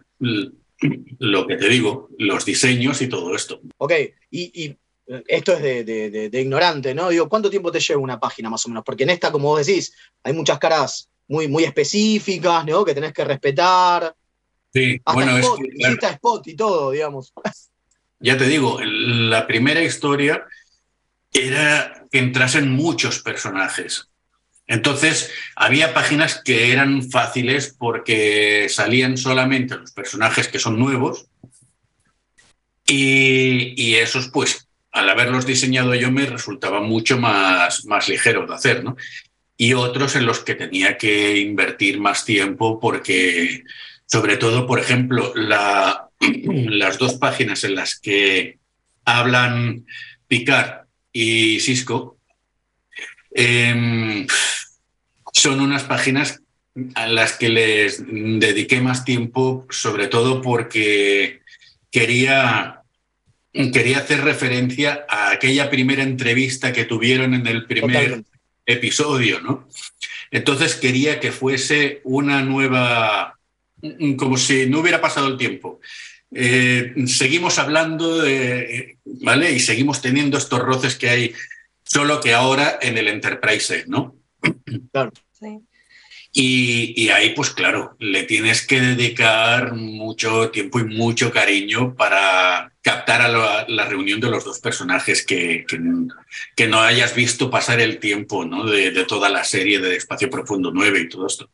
[1.18, 3.60] lo que te digo, los diseños y todo esto.
[3.78, 3.92] Ok,
[4.30, 7.08] y, y, esto es de, de- de- de ignorante, ¿no?
[7.10, 8.84] Digo, ¿cuánto tiempo te lleva una página más o menos?
[8.84, 12.84] Porque en esta, como vos decís, hay muchas caras muy, muy específicas, ¿no?
[12.84, 14.14] Que tenés que respetar.
[14.72, 17.32] Sí, Hasta bueno, es spot, que, claro, spot y todo, digamos.
[18.18, 20.44] ya te digo, la primera historia
[21.32, 24.08] era que entrasen muchos personajes.
[24.66, 31.26] Entonces, había páginas que eran fáciles porque salían solamente los personajes que son nuevos
[32.86, 38.54] y, y esos, pues, al haberlos diseñado yo, me resultaba mucho más, más ligero de
[38.54, 38.96] hacer, ¿no?
[39.56, 43.64] Y otros en los que tenía que invertir más tiempo porque,
[44.06, 48.58] sobre todo, por ejemplo, la, las dos páginas en las que
[49.04, 49.84] hablan
[50.28, 52.18] Picard y Cisco,
[53.32, 54.26] em,
[55.32, 56.40] son unas páginas
[56.94, 61.40] a las que les dediqué más tiempo, sobre todo porque
[61.90, 62.83] quería,
[63.72, 68.30] quería hacer referencia a aquella primera entrevista que tuvieron en el primer Totalmente.
[68.66, 69.68] episodio, ¿no?
[70.30, 73.38] Entonces quería que fuese una nueva,
[74.16, 75.80] como si no hubiera pasado el tiempo.
[76.32, 79.52] Eh, seguimos hablando, de, ¿vale?
[79.52, 81.34] Y seguimos teniendo estos roces que hay,
[81.84, 84.16] solo que ahora en el Enterprise, ¿no?
[84.90, 85.12] Claro.
[85.30, 85.60] Sí.
[86.36, 93.22] Y, ahí, pues claro, le tienes que dedicar mucho tiempo y mucho cariño para captar
[93.22, 93.28] a
[93.68, 95.64] la, reunión de los dos personajes que,
[96.56, 98.66] que, no hayas visto pasar el tiempo ¿no?
[98.66, 101.48] de, toda la serie de Espacio Profundo 9 y todo esto.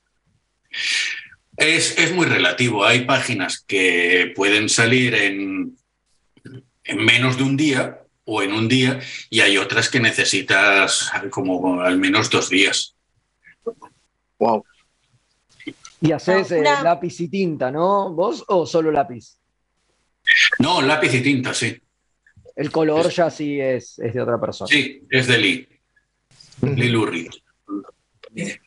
[1.58, 2.82] Es, es muy relativo.
[2.82, 5.76] Hay páginas que pueden salir en
[6.96, 11.98] menos de un día o en un día y hay otras que necesitas como al
[11.98, 12.94] menos dos días.
[14.40, 14.64] Wow.
[16.00, 18.10] Y haces eh, lápiz y tinta, ¿no?
[18.12, 19.38] ¿Vos o solo lápiz?
[20.58, 21.80] No, lápiz y tinta, sí.
[22.56, 24.68] El color ya sí es, es de otra persona.
[24.68, 25.68] Sí, es de Lee.
[26.62, 27.30] Lee Lurie.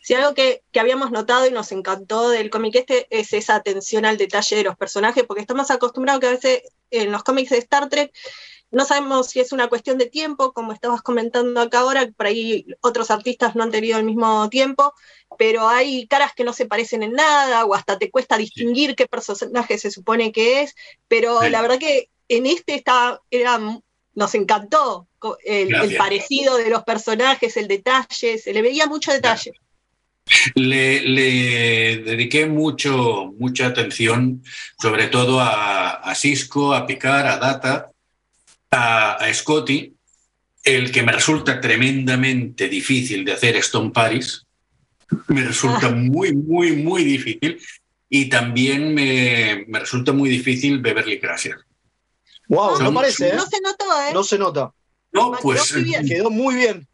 [0.01, 4.05] Si algo que, que habíamos notado y nos encantó del cómic este es esa atención
[4.05, 7.57] al detalle de los personajes, porque estamos acostumbrados que a veces en los cómics de
[7.59, 8.13] Star Trek
[8.73, 12.65] no sabemos si es una cuestión de tiempo, como estabas comentando acá ahora, por ahí
[12.81, 14.95] otros artistas no han tenido el mismo tiempo,
[15.38, 19.07] pero hay caras que no se parecen en nada, o hasta te cuesta distinguir qué
[19.07, 20.75] personaje se supone que es,
[21.07, 21.49] pero Sí.
[21.51, 23.59] la verdad que en este está, era,
[24.15, 25.07] nos encantó
[25.45, 29.51] el, parecido de los personajes, el detalle, se le veía mucho detalle.
[30.55, 34.41] Le, le dediqué mucho, mucha atención,
[34.81, 37.92] sobre todo a, a Cisco, a Picard, a Data,
[38.73, 39.93] a, a Scotty,
[40.63, 44.45] el que me resulta tremendamente difícil de hacer Stone Paris.
[45.27, 47.62] Me resulta muy, muy, muy difícil.
[48.09, 51.57] Y también me, me resulta muy difícil Beverly Crusher.
[52.47, 53.33] Wow, no Son- parece, ¿eh?
[53.36, 54.13] No se notó, ¿eh?
[54.13, 54.71] No se nota.
[55.12, 56.05] No, Quedó pues muy bien.
[56.07, 56.88] Quedó muy bien.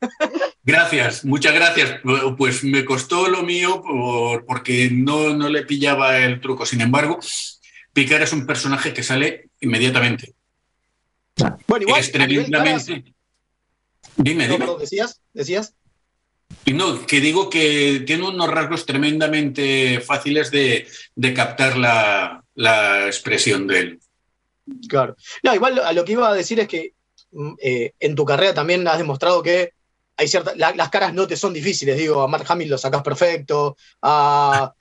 [0.63, 1.99] Gracias, muchas gracias.
[2.37, 6.65] Pues me costó lo mío por- porque no, no le pillaba el truco.
[6.65, 7.19] Sin embargo,
[7.93, 10.33] Picard es un personaje que sale inmediatamente.
[11.67, 11.99] Bueno, igual.
[12.01, 12.85] es.
[14.15, 14.65] Dime, dime.
[14.79, 15.21] ¿decías?
[15.33, 15.73] ¿Decías?
[16.65, 23.05] Y No, que digo que tiene unos rasgos tremendamente fáciles de, de captar la, la
[23.07, 23.99] expresión de él.
[24.87, 25.15] Claro.
[25.43, 26.93] No, igual a lo que iba a decir es que
[27.31, 29.73] mm, eh, en tu carrera también has demostrado que
[30.17, 30.57] hay ciertas.
[30.57, 31.97] la- las caras no te son difíciles.
[31.97, 34.73] Digo, a Mark Hamill lo sacas perfecto, a,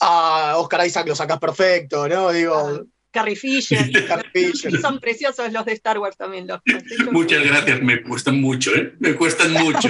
[0.00, 2.30] a Oscar Isaac lo sacas perfecto, ¿no?
[2.32, 2.84] Digo.
[3.14, 3.78] Carrie Fisher.
[4.82, 6.46] Son preciosos los de Star Wars también.
[6.48, 6.60] Los
[7.12, 8.92] Muchas gracias, me cuestan mucho, ¿eh?
[8.98, 9.88] Me cuestan mucho.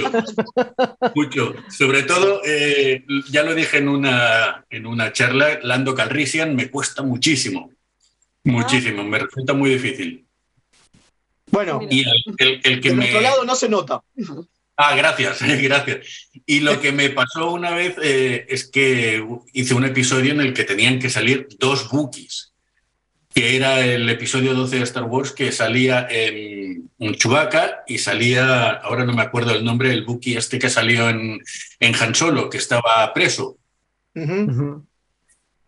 [1.15, 1.55] mucho.
[1.69, 7.01] Sobre todo, eh, ya lo dije en una, en una charla, Lando Calrissian me cuesta
[7.01, 7.71] muchísimo.
[8.43, 10.25] Muchísimo, me resulta muy difícil.
[11.51, 12.99] Bueno, Y el, el- el que de me.
[13.01, 14.01] nuestro lado no se nota.
[14.77, 16.29] Ah, gracias, gracias.
[16.45, 20.53] Y lo que me pasó una vez eh, es que hice un episodio en el
[20.53, 22.53] que tenían que salir dos Wookiees,
[23.35, 28.71] que era el episodio 12 de Star Wars que salía en, en Chewbacca y salía,
[28.71, 31.41] ahora no me acuerdo el nombre, el Wookiee este que salió en,
[31.81, 33.57] en Han Solo, que estaba preso.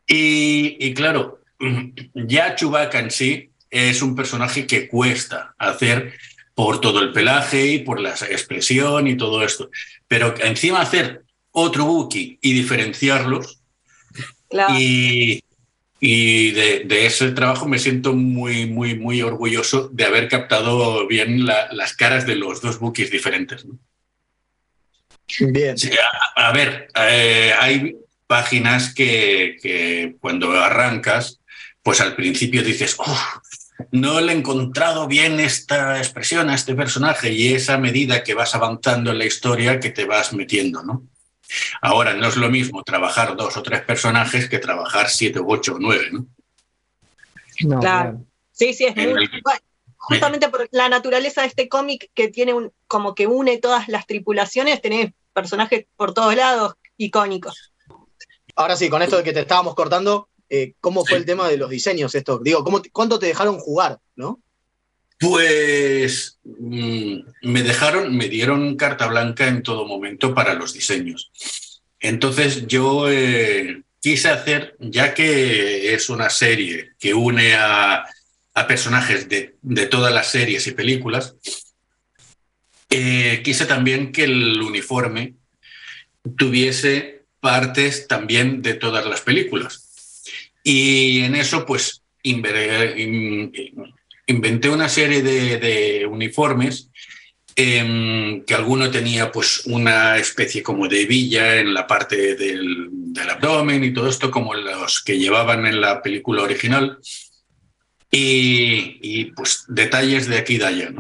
[0.08, 1.42] Y, y claro,
[2.14, 6.14] ya Chewbacca en sí es un personaje que cuesta hacer
[6.56, 9.70] por todo el pelaje y por la expresión y todo esto.
[10.08, 13.60] Pero encima hacer otro Wookiee y diferenciarlos.
[14.70, 15.44] Y,
[16.00, 21.46] y de, de ese trabajo me siento muy, muy, muy orgulloso de haber captado bien
[21.46, 23.66] la- las caras de los dos Wookiees diferentes.
[23.66, 23.78] ¿no?
[25.52, 25.78] Bien.
[25.78, 25.90] Sí,
[26.36, 27.96] a, a ver, eh, hay
[28.28, 31.40] páginas que, que cuando arrancas,
[31.84, 33.20] pues al principio dices, "Oh,
[33.92, 38.34] no le he encontrado bien esta expresión a este personaje y es a medida que
[38.34, 41.04] vas avanzando en la historia que te vas metiendo, ¿no?
[41.82, 45.80] Ahora, no es lo mismo trabajar dos o tres personajes que trabajar siete, ocho o
[45.80, 46.28] nueve, ¿no?
[47.80, 48.26] claro.
[48.52, 49.04] Sí, sí, es muy.
[49.06, 49.30] el-
[49.98, 54.08] justamente por la naturaleza de este cómic que tiene un, como que une todas las
[54.08, 57.74] tripulaciones, tenés personajes por todos lados icónicos.
[58.56, 61.58] Ahora sí, con esto de que te estábamos cortando, eh, ¿cómo fue el tema de
[61.58, 62.16] los diseños?
[62.16, 64.00] Esto, digo, ¿cómo, ¿cuánto te dejaron jugar?
[64.16, 64.40] ¿No?
[65.20, 71.32] Pues mm, me dejaron, me dieron carta blanca en todo momento para los diseños.
[72.00, 78.06] Entonces yo eh, quise hacer, ya que es una serie que une a,
[78.68, 81.36] personajes de, de todas las series y películas,
[82.90, 85.36] eh, quise también que el uniforme
[86.38, 90.24] tuviese partes también de todas las películas.
[90.64, 92.02] Y en eso, pues,
[94.28, 96.92] inventé una serie de, uniformes
[97.56, 102.92] em, que alguno tenía pues una especie como de villa en la parte del,
[103.30, 107.00] abdomen y todo esto como los que llevaban en la película original
[108.12, 110.94] y, pues detalles de aquí y de allá.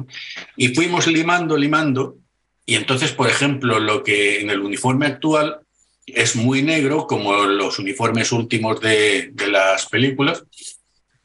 [0.55, 2.17] Y fuimos limando, limando
[2.65, 5.59] y entonces, por ejemplo, lo que en el uniforme actual
[6.05, 10.43] es muy negro, como los uniformes últimos de las películas,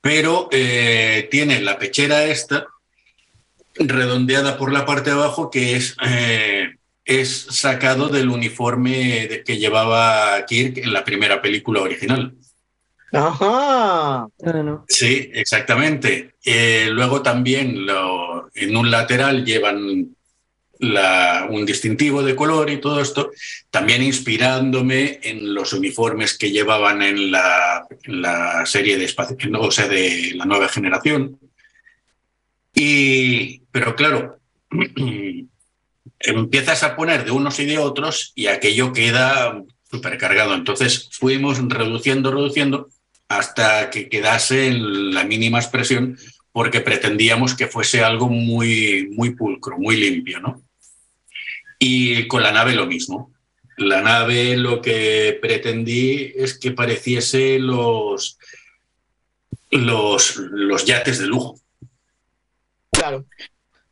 [0.03, 2.67] pero eh, tiene la pechera esta
[3.75, 9.57] redondeada por la parte de abajo que es, eh, es sacado del uniforme de- que
[9.57, 12.35] llevaba Kirk en la primera película original.
[13.12, 14.27] Ajá.
[14.88, 16.35] Sí, exactamente.
[16.45, 20.15] Eh, luego también lo- en un lateral llevan
[20.83, 23.31] un distintivo de color y todo esto,
[23.71, 27.87] también inspirándome en los uniformes que llevaban en la,
[28.64, 31.38] serie de espacio, o sea, de la nueva generación.
[32.75, 34.38] Y, pero claro,
[36.18, 40.55] empiezas a poner de unos y de otros y aquello queda supercargado.
[40.55, 42.88] Entonces fuimos reduciendo, reduciendo
[43.29, 46.18] hasta que quedase en la mínima expresión
[46.51, 50.62] porque pretendíamos que fuese algo muy, muy pulcro, muy limpio, ¿no?
[51.85, 53.33] Y con la nave lo mismo.
[53.79, 58.38] La nave lo que pretendí es que pareciese los,
[59.73, 61.59] los, los yates de lujo.
[62.92, 63.25] Claro.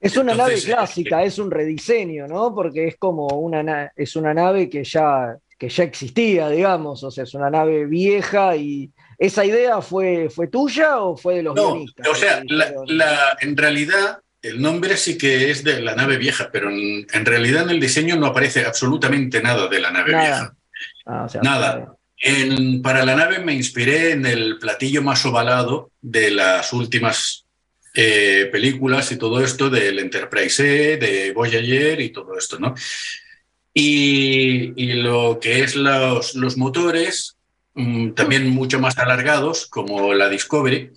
[0.01, 2.55] Es una Entonces, nave clásica, es un rediseño, ¿no?
[2.55, 7.11] Porque es como una na- es una nave que ya, que ya existía, digamos, o
[7.11, 11.55] sea, es una nave vieja y ¿esa idea fue, fue tuya o fue de los
[11.57, 12.07] No, guionistas?
[12.09, 16.51] o sea, la- la- en realidad el nombre sí que es de la nave vieja,
[16.53, 20.29] pero en, en realidad en el diseño no aparece absolutamente nada de la nave vieja.
[20.31, 20.57] Nada.
[21.07, 21.95] Ah, o sea, Nada.
[22.23, 27.47] En- para la nave me inspiré en el platillo más ovalado de las últimas
[27.95, 32.75] eh, películas y todo esto del Enterprise, E, de Voyager y todo esto, ¿no?
[33.73, 37.37] Y, y lo que es los, los motores,
[37.75, 40.91] mm, también mucho más alargados, como la Discovery,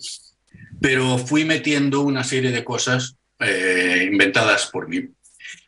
[0.82, 5.10] pero fui metiendo una serie de cosas eh, inventadas por mí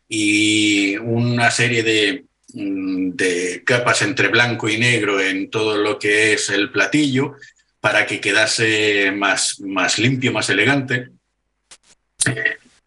[0.08, 6.34] y una serie de, mm, de capas entre blanco y negro en todo lo que
[6.34, 7.36] es el platillo
[7.80, 11.10] para que quedase más, más limpio, más elegante.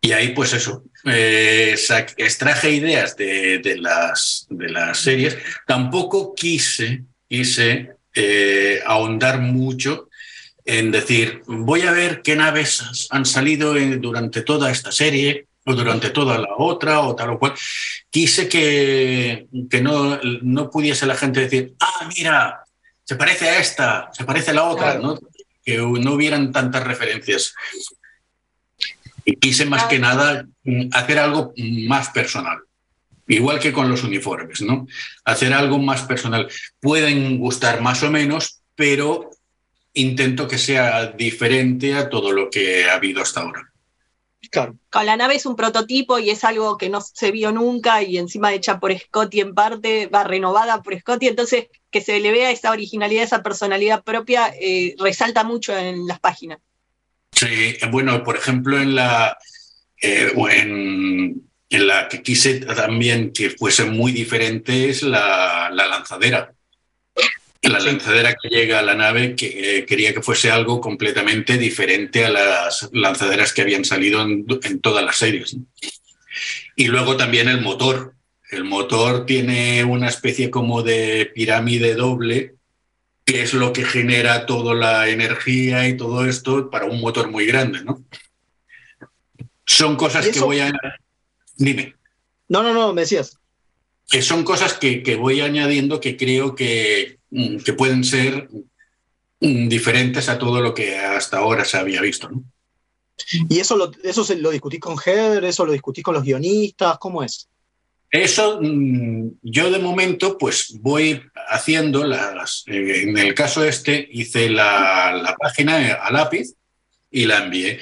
[0.00, 1.76] Y ahí, pues eso, eh,
[2.16, 5.36] extraje ideas de, de las, de las series.
[5.66, 10.07] Tampoco quise, quise eh, ahondar mucho
[10.68, 16.10] en decir, voy a ver qué naves han salido durante toda esta serie o durante
[16.10, 17.54] toda la otra o tal o cual.
[18.10, 22.60] Quise que, que no, no pudiese la gente decir, ah, mira,
[23.02, 25.02] se parece a esta, se parece a la otra, Claro.
[25.02, 25.18] ¿no?
[25.64, 27.54] que no hubieran tantas referencias.
[29.24, 31.54] Y quise más que nada mm, hacer algo
[31.86, 32.58] más personal.
[33.26, 34.86] Igual que con los uniformes, ¿no?
[35.24, 36.46] Hacer algo más personal.
[36.80, 39.30] Pueden gustar más o menos, pero
[40.00, 43.72] intento que sea diferente a todo lo que ha habido hasta ahora.
[44.50, 48.16] Con la nave es un prototipo y es algo que no se vio nunca y
[48.16, 52.50] encima hecha por Scotty en parte, va renovada por Scotty, entonces que se le vea
[52.50, 56.60] esa originalidad, esa personalidad propia, eh, resalta mucho en las páginas.
[57.32, 59.36] Sí, bueno, por ejemplo, en la,
[60.00, 66.54] eh, en, en la que quise también que fuese muy diferente es la, la lanzadera.
[67.62, 72.24] La lanzadera que llega a la nave que eh, quería que fuese algo completamente diferente
[72.24, 75.54] a las lanzaderas que habían salido en, en todas las series.
[75.54, 75.64] ¿no?
[76.76, 78.14] Y luego también el motor.
[78.50, 82.54] El motor tiene una especie como de pirámide doble,
[83.24, 87.44] que es lo que genera toda la energía y todo esto para un motor muy
[87.46, 88.02] grande, ¿no?
[89.66, 90.72] Son cosas ¿Y que voy a...
[91.56, 91.94] Dime.
[92.48, 93.38] No, no, no, me decías.
[94.08, 98.48] Que son cosas que, que voy añadiendo que creo que, mm, que pueden ser
[99.40, 102.30] mm, diferentes a todo lo que hasta ahora se había visto.
[102.30, 102.42] ¿no?
[103.48, 105.44] ¿Y eso lo, eso lo discutís con Heather?
[105.44, 106.98] ¿Eso lo discutís con los guionistas?
[106.98, 107.48] ¿Cómo es?
[108.10, 112.64] Eso, mm, yo de momento, pues voy haciendo las.
[112.66, 116.54] eh, en el caso este, hice la, la página a lápiz
[117.10, 117.78] y la envié.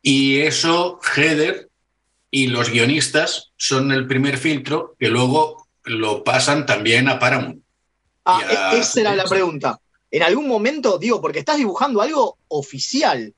[0.00, 1.67] Y eso, Heather
[2.30, 7.62] y los guionistas son el primer filtro que luego lo pasan también a Paramount.
[8.24, 9.80] Ah, e- esa era la pregunta.
[10.10, 13.34] En algún momento, digo, porque estás dibujando algo oficial,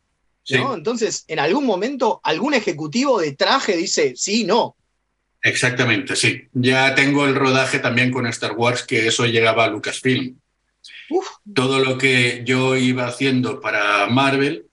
[0.50, 0.74] ¿no?
[0.74, 4.76] Entonces, en algún momento, algún ejecutivo de traje dice, sí, no.
[5.42, 6.42] Exactamente, sí.
[6.52, 10.38] Ya tengo el rodaje también con Star Wars, que eso llegaba a Lucasfilm.
[11.54, 14.66] Todo lo que yo iba haciendo para Marvel,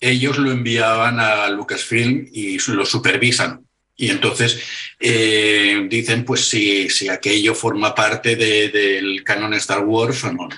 [0.00, 3.64] ellos lo enviaban a Lucasfilm y lo supervisan.
[3.96, 4.60] Y entonces
[4.98, 10.48] eh, dicen, pues, si, si aquello forma parte de- del canon Star Wars o no,
[10.48, 10.56] ¿no?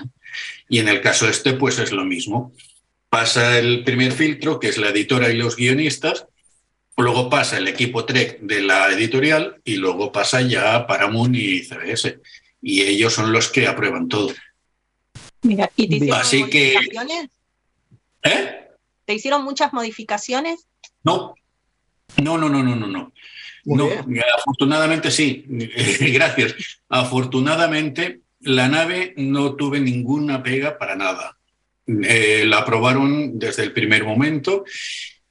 [0.69, 2.53] Y en el caso este, pues es lo mismo.
[3.09, 6.25] Pasa el primer filtro, que es la editora y los guionistas,
[6.95, 12.19] Luego pasa el equipo Trek de la editorial y luego pasa ya Paramount y CBS.
[12.61, 14.31] Y ellos son los que aprueban todo.
[15.41, 16.75] Mira, ¿y te Así que?
[18.23, 18.62] ¿eh?
[19.05, 20.67] ¿Te hicieron muchas modificaciones?
[21.03, 21.33] No,
[22.21, 22.87] no, no, no, no, no.
[22.87, 23.11] no.
[23.65, 23.89] No,
[24.37, 26.55] afortunadamente sí, gracias.
[26.89, 31.37] Afortunadamente la nave no tuve ninguna pega para nada.
[31.87, 34.65] Eh, la aprobaron desde el primer momento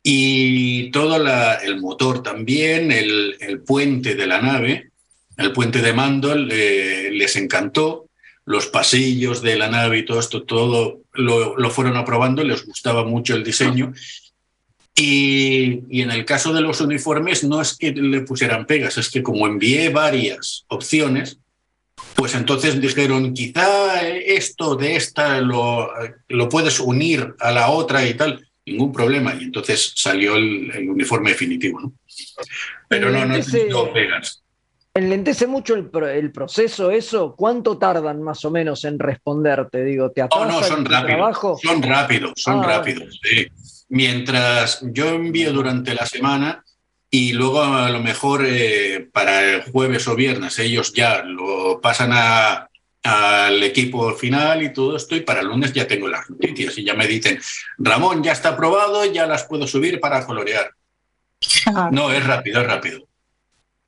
[0.03, 4.91] y todo la- el motor también, el, el puente de la nave,
[5.37, 8.09] el puente de mando le- les encantó,
[8.45, 13.05] los pasillos de la nave y todo esto, todo lo, lo fueron aprobando, les gustaba
[13.05, 13.93] mucho el diseño.
[14.95, 19.11] Y, y en el caso de los uniformes no es que le pusieran pegas, es
[19.11, 21.39] que como envié varias opciones,
[22.15, 25.91] pues entonces dijeron, quizá esto de esta lo,
[26.29, 29.35] lo puedes unir a la otra y tal, ningún problema.
[29.39, 31.93] Y entonces salió el, el uniforme definitivo, ¿no?
[32.89, 34.42] Pero no, no tenido pegas.
[34.95, 37.35] Enlentece mucho el, pro- el proceso eso.
[37.35, 39.83] ¿Cuánto tardan más o menos en responderte?
[39.85, 41.07] Digo, ¿te No, atrasa no, son rápidos.
[41.17, 41.59] trabajo?
[41.63, 42.67] Son rápidos, son Ah.
[42.67, 43.19] rápidos.
[43.23, 43.47] sí.
[43.89, 46.63] Mientras yo envío durante la semana
[47.11, 52.11] y luego a lo mejor eh, para el jueves o viernes ellos ya lo pasan
[52.13, 52.69] a-
[53.03, 56.85] al equipo final y todo esto y para el lunes ya tengo las noticias y
[56.85, 57.39] ya me dicen,
[57.79, 60.71] Ramón, ya está aprobado, ya las puedo subir para colorear.
[61.91, 63.01] No, es rápido, es rápido.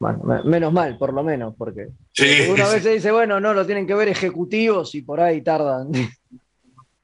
[0.05, 2.75] Bueno, me- menos mal, por lo menos, porque Sí, una sí.
[2.75, 5.89] vez se dice, bueno, no, lo tienen que ver ejecutivos y por ahí tardan.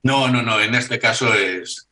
[0.03, 1.89] No, no, no, en este caso es,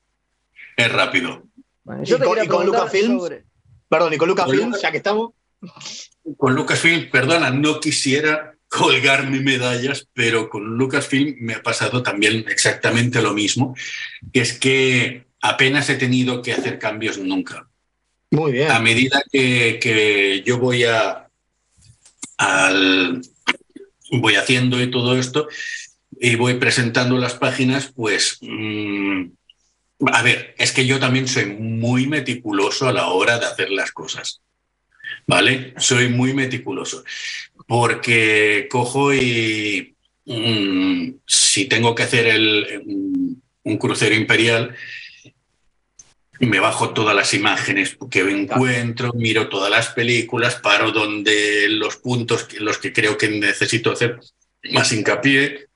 [0.79, 1.43] es rápido.
[1.85, 3.19] Bueno, ¿Y te con, y con Lucasfilm?
[3.19, 3.45] sobre-
[3.87, 5.31] Perdón, y con Lucasfilm, Lucas- ya que estamos.
[6.39, 13.21] Con Lucasfilm, perdona, no quisiera colgarme medallas, pero con Lucasfilm me ha pasado también exactamente
[13.21, 13.75] lo mismo,
[14.33, 17.68] que es que apenas he tenido que hacer cambios nunca.
[18.31, 18.71] Muy bien.
[18.71, 21.29] A medida que, que yo voy a
[22.37, 23.21] al-
[24.13, 25.49] voy haciendo y todo esto,
[26.21, 29.25] y voy presentando las páginas, pues, mm,
[30.13, 33.93] a ver, es que yo también soy muy meticuloso a la hora de hacer las
[33.93, 34.41] cosas.
[35.27, 35.75] ¿Vale?
[35.79, 37.05] Soy muy meticuloso.
[37.67, 39.95] Porque cojo y
[40.27, 44.75] mm, si tengo que hacer el, un, un crucero imperial,
[46.41, 52.47] me bajo todas las imágenes que encuentro, miro todas las películas, paro donde los puntos
[52.57, 54.21] en los que creo que necesito hacer
[54.71, 55.69] más hincapié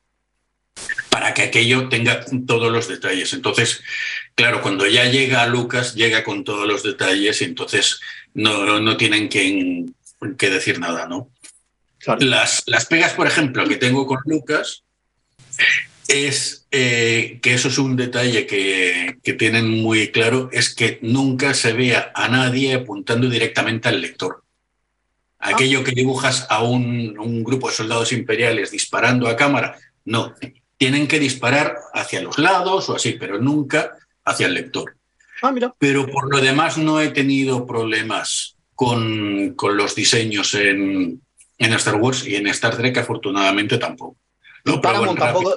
[1.09, 3.33] para que aquello tenga todos los detalles.
[3.33, 3.83] Entonces,
[4.35, 8.01] claro, cuando ya llega a Lucas, llega con todos los detalles y entonces
[8.35, 9.85] no, no tienen que,
[10.39, 11.29] que decir nada, ¿no?
[12.19, 14.83] Las, las pegas, por ejemplo, que tengo con Lucas
[16.09, 21.55] es eh, que eso es un detalle que, que, tienen muy claro, es que nunca
[21.55, 24.43] se vea a nadie apuntando directamente al lector.
[25.39, 30.35] Aquello que dibujas a un, un grupo de soldados imperiales disparando a cámara, no,
[30.77, 33.93] tienen que disparar hacia los lados o así, pero nunca
[34.25, 34.97] hacia el lector.
[35.43, 35.75] Ah, mira.
[35.79, 41.21] Pero por lo demás no he tenido problemas con, con los diseños en,
[41.59, 44.17] en, Star Wars y en Star Trek afortunadamente tampoco.
[44.65, 45.57] No, Paramount tampoco,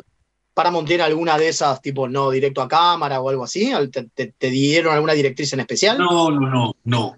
[0.56, 3.72] Paramount tiene alguna de esas, tipo no directo a cámara o algo así?
[3.92, 5.98] ¿Te, te, te dieron alguna directriz en especial?
[5.98, 7.18] No, no, no, no.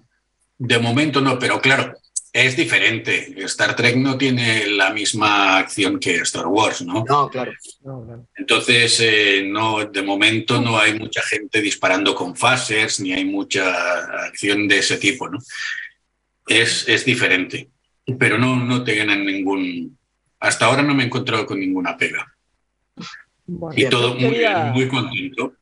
[0.57, 1.93] De momento no, pero claro,
[2.33, 3.35] es diferente.
[3.45, 7.05] Star Trek no tiene la misma acción que Star Wars, ¿no?
[7.07, 7.51] No, claro.
[8.35, 14.25] Entonces, eh, no, de momento no hay mucha gente disparando con phasers, ni hay mucha
[14.25, 15.38] acción de ese tipo, ¿no?
[16.47, 17.69] Es, es diferente.
[18.17, 19.97] Pero no, no te ganan ningún.
[20.39, 22.25] Hasta ahora no me he encontrado con ninguna pega.
[23.48, 24.64] Bueno, y todo muy quería...
[24.64, 25.54] bien, muy contento.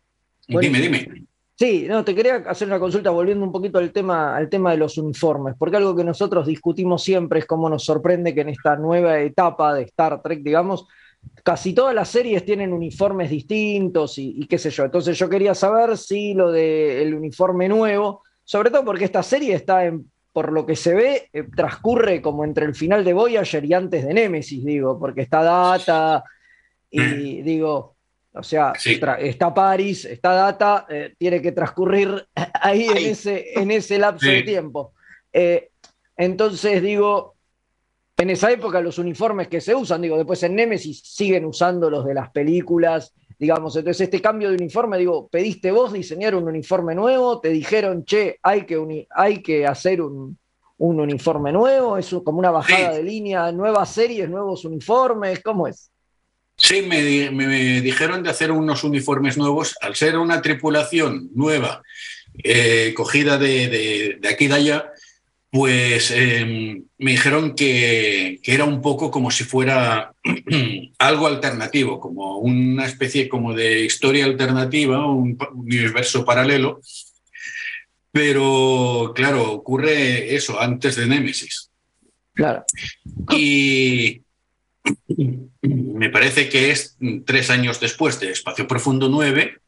[0.47, 1.25] Bueno, dime, dime.
[1.57, 4.77] Sí, no, te quería hacer una consulta volviendo un poquito al tema, al tema de
[4.77, 8.75] los uniformes, porque algo que nosotros discutimos siempre es cómo nos sorprende que en esta
[8.75, 10.85] nueva etapa de Star Trek, digamos,
[11.43, 14.83] casi todas las series tienen uniformes distintos y, y qué sé yo.
[14.83, 19.85] Entonces yo quería saber si lo del uniforme nuevo, sobre todo porque esta serie está
[19.85, 23.73] en, por lo que se ve, eh, transcurre como entre el final de Voyager y
[23.73, 26.21] antes de Nemesis, digo, porque está Data
[26.89, 27.43] y Mm.
[27.43, 27.95] digo,
[28.33, 28.73] o sea,
[29.19, 34.25] está Paris, está Data, eh, tiene que transcurrir ahí, ahí, En, ese, en ese lapso
[34.25, 34.31] sí.
[34.31, 34.93] de tiempo.
[35.31, 35.69] Eh,
[36.17, 37.35] entonces, digo,
[38.17, 42.05] en esa época los uniformes que se usan, digo, después en Nemesis siguen usando los
[42.05, 46.95] de las películas, digamos, entonces este cambio de uniforme, digo, pediste vos diseñar un uniforme
[46.95, 50.37] nuevo, te dijeron, che, hay que, hay que hacer un,
[50.77, 52.97] un, uniforme nuevo, es como una bajada sí.
[52.97, 55.91] de línea, nuevas series, nuevos uniformes, ¿cómo es?
[56.57, 59.75] Sí, me, me, dijeron de hacer unos uniformes nuevos.
[59.81, 61.83] Al ser una tripulación nueva,
[62.43, 64.91] eh, cogida de, de, de, aquí y de allá,
[65.51, 70.13] pues eh, me dijeron que, que, era un poco como si fuera
[70.99, 76.79] algo alternativo, como una especie como de historia alternativa, un, un universo paralelo.
[78.11, 81.69] Pero claro, ocurre eso antes de Némesis.
[82.33, 82.65] Claro.
[83.31, 84.21] Y,
[85.61, 89.59] me parece que es tres años después de Espacio Profundo 9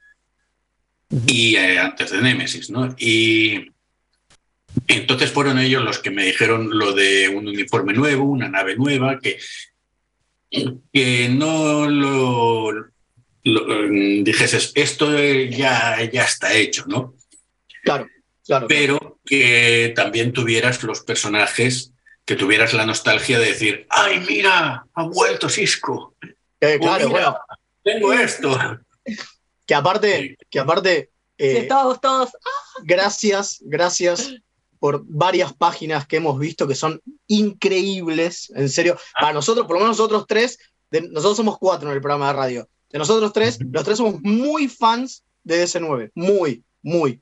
[1.25, 2.93] y eh, antes de Némesis, ¿no?
[2.97, 3.71] Y
[4.87, 9.19] entonces fueron ellos los que me dijeron lo de un uniforme nuevo, una nave nueva,
[9.19, 9.39] que,
[10.93, 12.71] que no lo,
[13.43, 13.89] lo
[14.23, 17.15] dijeses, esto ya, ya está hecho, ¿no?
[17.83, 18.07] Claro,
[18.45, 18.67] claro.
[18.67, 21.93] Pero que también tuvieras los personajes
[22.27, 26.13] que tuvieras la nostalgia de decir, ay, mira, ha vuelto Cisco.
[26.59, 27.37] Eh, claro, mira, bueno.
[27.83, 28.59] Tengo esto.
[29.65, 31.09] Que aparte, que aparte.
[31.37, 32.31] Eh, sí, todos, todos.
[32.83, 34.33] Gracias, gracias
[34.77, 38.99] por varias páginas que hemos visto que son increíbles, en serio.
[39.17, 40.59] Para nosotros, por lo menos nosotros tres,
[40.91, 42.69] de, nosotros somos cuatro en el programa de radio.
[42.89, 46.11] De nosotros tres, los tres somos muy fans de DC9.
[46.13, 47.21] Muy, muy.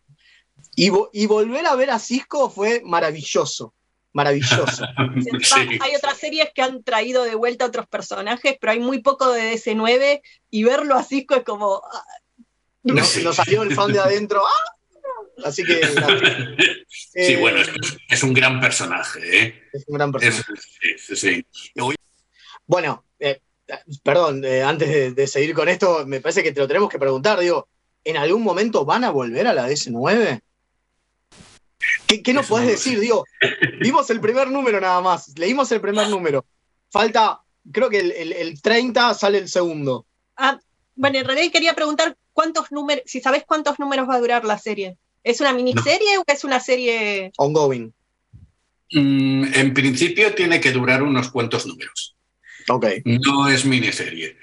[0.76, 3.76] Y, y volver a ver a Cisco fue maravilloso
[4.16, 4.66] maravilloso.
[5.42, 5.80] sí.
[5.82, 9.32] Hay otras series que han traído de vuelta a otros personajes, pero hay muy poco
[9.32, 11.84] de DC9 y verlo así es como.
[12.84, 13.24] No, sí.
[13.24, 14.42] Nos salió el fan de adentro.
[14.46, 15.44] ¡ah!
[15.44, 15.82] Así que.
[16.88, 17.70] sí, eh, bueno, es,
[18.10, 19.20] es, un gran personaje.
[19.40, 19.64] ¿eh?
[19.74, 20.54] Es un gran personaje.
[20.82, 21.46] Es, sí,
[22.66, 23.42] Bueno, eh,
[24.02, 27.00] perdón, eh, antes de, de, seguir con esto, me parece que te lo tenemos que
[27.00, 27.38] preguntar.
[27.38, 27.68] Digo,
[28.06, 30.40] ¿en algún momento van a volver a la DC9?
[32.08, 33.00] ¿Qué, qué nos podés decir?
[33.00, 33.26] Digo,
[33.80, 36.46] vimos el primer número nada más, leímos el primer número.
[36.90, 40.06] Falta, creo que el, el, el 30 sale el segundo.
[40.38, 40.60] Ah,
[40.96, 44.58] bueno, en realidad quería preguntar cuántos números, si sabés cuántos números va a durar la
[44.58, 44.98] serie.
[45.24, 46.22] ¿Es una miniserie no.
[46.22, 47.32] o es una serie?
[47.38, 47.92] Ongoing.
[48.92, 52.16] Mm, en principio tiene que durar unos cuantos números.
[52.70, 52.86] Ok.
[53.06, 54.38] No es miniserie.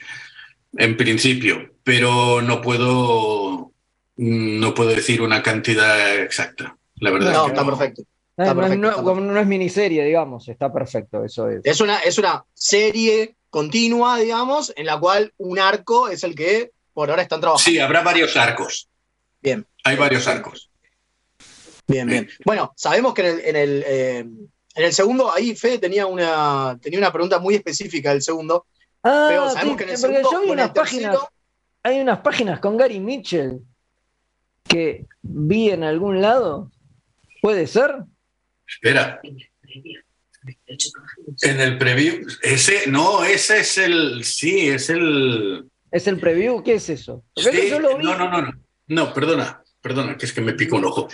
[0.76, 3.72] en principio, pero no puedo,
[4.16, 7.33] no puedo decir una cantidad exacta, la verdad.
[7.33, 8.03] No, es que está perfecto.
[8.37, 11.61] No, Está no, perfecto, no- está como no es miniserie, digamos, está perfecto, eso es.
[11.65, 16.73] Es una, es una serie continua, digamos, en la cual un arco es el que
[16.95, 17.71] por ahora están trabajando.
[17.71, 18.89] Sí, habrá varios arcos.
[19.43, 19.67] Bien.
[19.85, 20.71] Hay varios arcos.
[21.87, 22.29] Bien, bien.
[22.47, 26.79] Bueno, sabemos que en el, en el, eh, en el segundo, ahí Fede tenía una,
[26.81, 28.67] tenía una pregunta muy específica del segundo.
[29.03, 31.29] Ah, pero sabemos sí, que en el segundo, yo vi unas páginas, tercero-
[31.83, 33.61] hay unas páginas con Gary Mitchell
[34.67, 36.71] que vi en algún lado.
[37.43, 37.90] ¿Puede ser?
[38.66, 39.20] Espera.
[41.43, 46.62] En el preview, ese, no, ese es el, sí, es el, ¿Es el preview?
[46.62, 47.24] ¿Qué es eso?
[47.34, 48.05] Porque sí, yo lo vi.
[48.05, 48.53] no, no, no, no,
[48.86, 51.09] no, perdona, perdona, que es que me pica un ojo.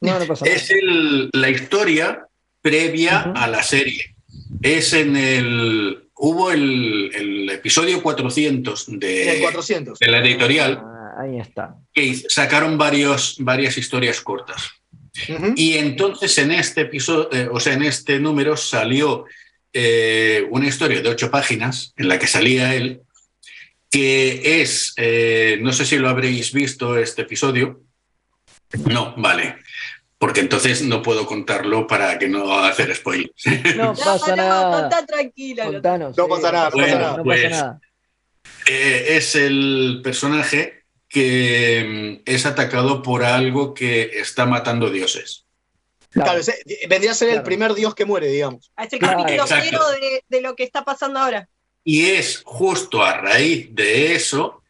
[0.00, 0.56] No, no pasa nada.
[0.56, 2.26] Es el, la historia
[2.62, 4.16] previa a la serie.
[4.62, 9.98] Es en el, hubo el, el episodio 400 de, En el 400.
[9.98, 11.76] de la editorial Ah, ahí está.
[11.92, 14.70] que sacaron varios, varias historias cortas.
[15.56, 19.24] Y entonces en este episodio, eh, o sea, en este número salió
[19.72, 23.02] eh, una historia de ocho páginas en la que salía él,
[23.90, 27.82] que es, eh, no sé si lo habréis visto este episodio.
[28.86, 29.56] No, vale.
[30.18, 33.44] Porque entonces no puedo contarlo para que no hacer spoilers.
[33.76, 35.06] No pasa no, nada.
[35.06, 35.66] tranquila.
[35.66, 36.16] Contanos.
[36.16, 37.16] No sí, pasa nada, no Bueno, pasa nada.
[37.18, 37.80] no pues, pasa nada.
[38.66, 40.75] Eh, es el personaje
[41.20, 45.46] que mm, es atacado por algo que está matando dioses.
[46.10, 46.60] Claro, ese-
[46.90, 48.70] vendría a ser el primer dios que muere, digamos.
[48.76, 49.64] A ese Claro, capítulo exacto.
[49.70, 51.48] cero de, de lo que está pasando ahora.
[51.84, 54.62] Y es justo a raíz de eso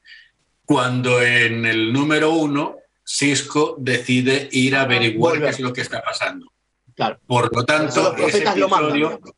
[0.64, 5.50] cuando en el número uno Cisco decide ir a averiguar Volver.
[5.50, 6.46] qué es lo que está pasando.
[6.94, 7.18] Claro.
[7.26, 9.30] Por lo tanto, ese mandan, episodio, digamos.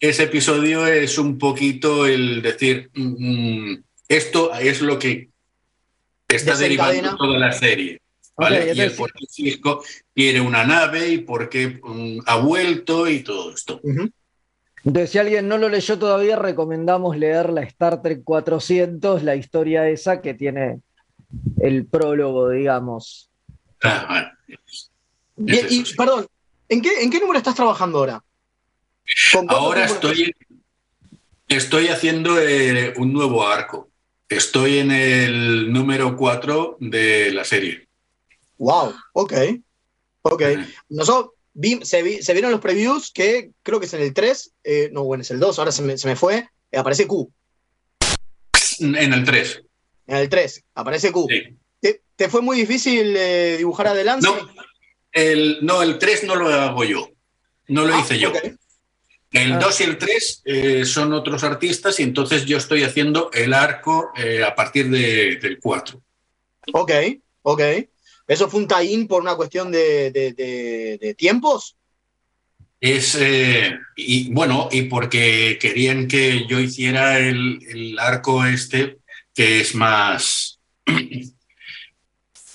[0.00, 5.31] ese episodio es un poquito el decir, mm, mm, esto es lo que
[6.36, 8.00] está derivando toda la serie.
[8.36, 8.72] ¿vale?
[8.74, 9.82] Y el por qué Cisco
[10.14, 11.80] quiere una nave y por qué
[12.26, 13.80] ha vuelto y todo esto.
[14.84, 19.88] Entonces, si alguien no lo leyó todavía, recomendamos leer la Star Trek 400, la historia
[19.88, 20.80] esa que tiene
[21.60, 23.30] el prólogo, digamos.
[23.82, 25.52] Ah, bueno.
[25.68, 26.26] Y, perdón,
[26.68, 28.24] ¿en qué, ¿en qué número estás trabajando ahora?
[29.32, 30.34] ¿Con cuánto Ahora estoy,
[31.48, 33.91] estoy haciendo eh, un nuevo arco.
[34.36, 37.88] Estoy en el número 4 de la serie.
[38.58, 39.32] Wow, ok.
[40.22, 40.42] Ok.
[40.88, 44.52] Nosotros vi- se, vi- se vieron los previews que creo que es en el 3,
[44.64, 47.32] eh, no, bueno, es el 2, ahora se me, se me fue, eh, aparece Q.
[48.80, 49.62] En el 3.
[50.06, 51.26] En el 3, aparece Q.
[51.80, 54.26] ¿Te, te fue muy difícil eh, dibujar adelante?
[54.26, 54.36] No,
[55.12, 57.08] el, no, el 3 no lo hago yo.
[57.68, 58.32] No lo Ah, hice yo.
[59.32, 59.58] El Ah.
[59.58, 64.10] 2 y el 3 eh, son otros artistas y entonces yo estoy haciendo el arco
[64.16, 66.02] eh, a partir de- del 4.
[66.72, 66.92] Ok,
[67.42, 67.60] ok.
[68.28, 71.76] ¿Eso fue un tie-in por una cuestión de, de- de- de tiempos?
[72.80, 78.98] Es, eh, y bueno, y porque querían que yo hiciera el, el arco este,
[79.34, 80.58] que es más.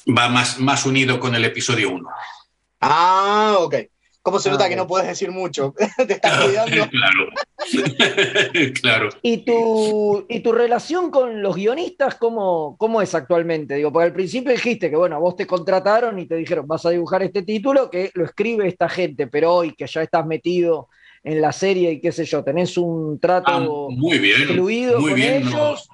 [0.08, 2.10] va más, más unido con el episodio 1.
[2.82, 3.76] Ah, ok.
[4.28, 5.74] ¿Cómo se Ah, nota que no puedes decir mucho?
[6.06, 6.90] Te estás cuidando.
[6.90, 7.30] Claro.
[8.82, 9.10] claro.
[9.22, 13.76] ¿Y tu, ¿Y tu relación con los guionistas cómo, cómo es actualmente?
[13.76, 16.90] Digo, porque al principio dijiste que, bueno, vos te contrataron y te dijeron, vas a
[16.90, 20.90] dibujar este título que lo escribe esta gente, pero hoy que ya estás metido
[21.24, 23.60] en la serie y qué sé yo, tenés un trato Ah,
[23.96, 24.46] muy bien.
[24.50, 25.36] fluido muy con bien.
[25.38, 25.54] ellos.
[25.54, 25.90] nos-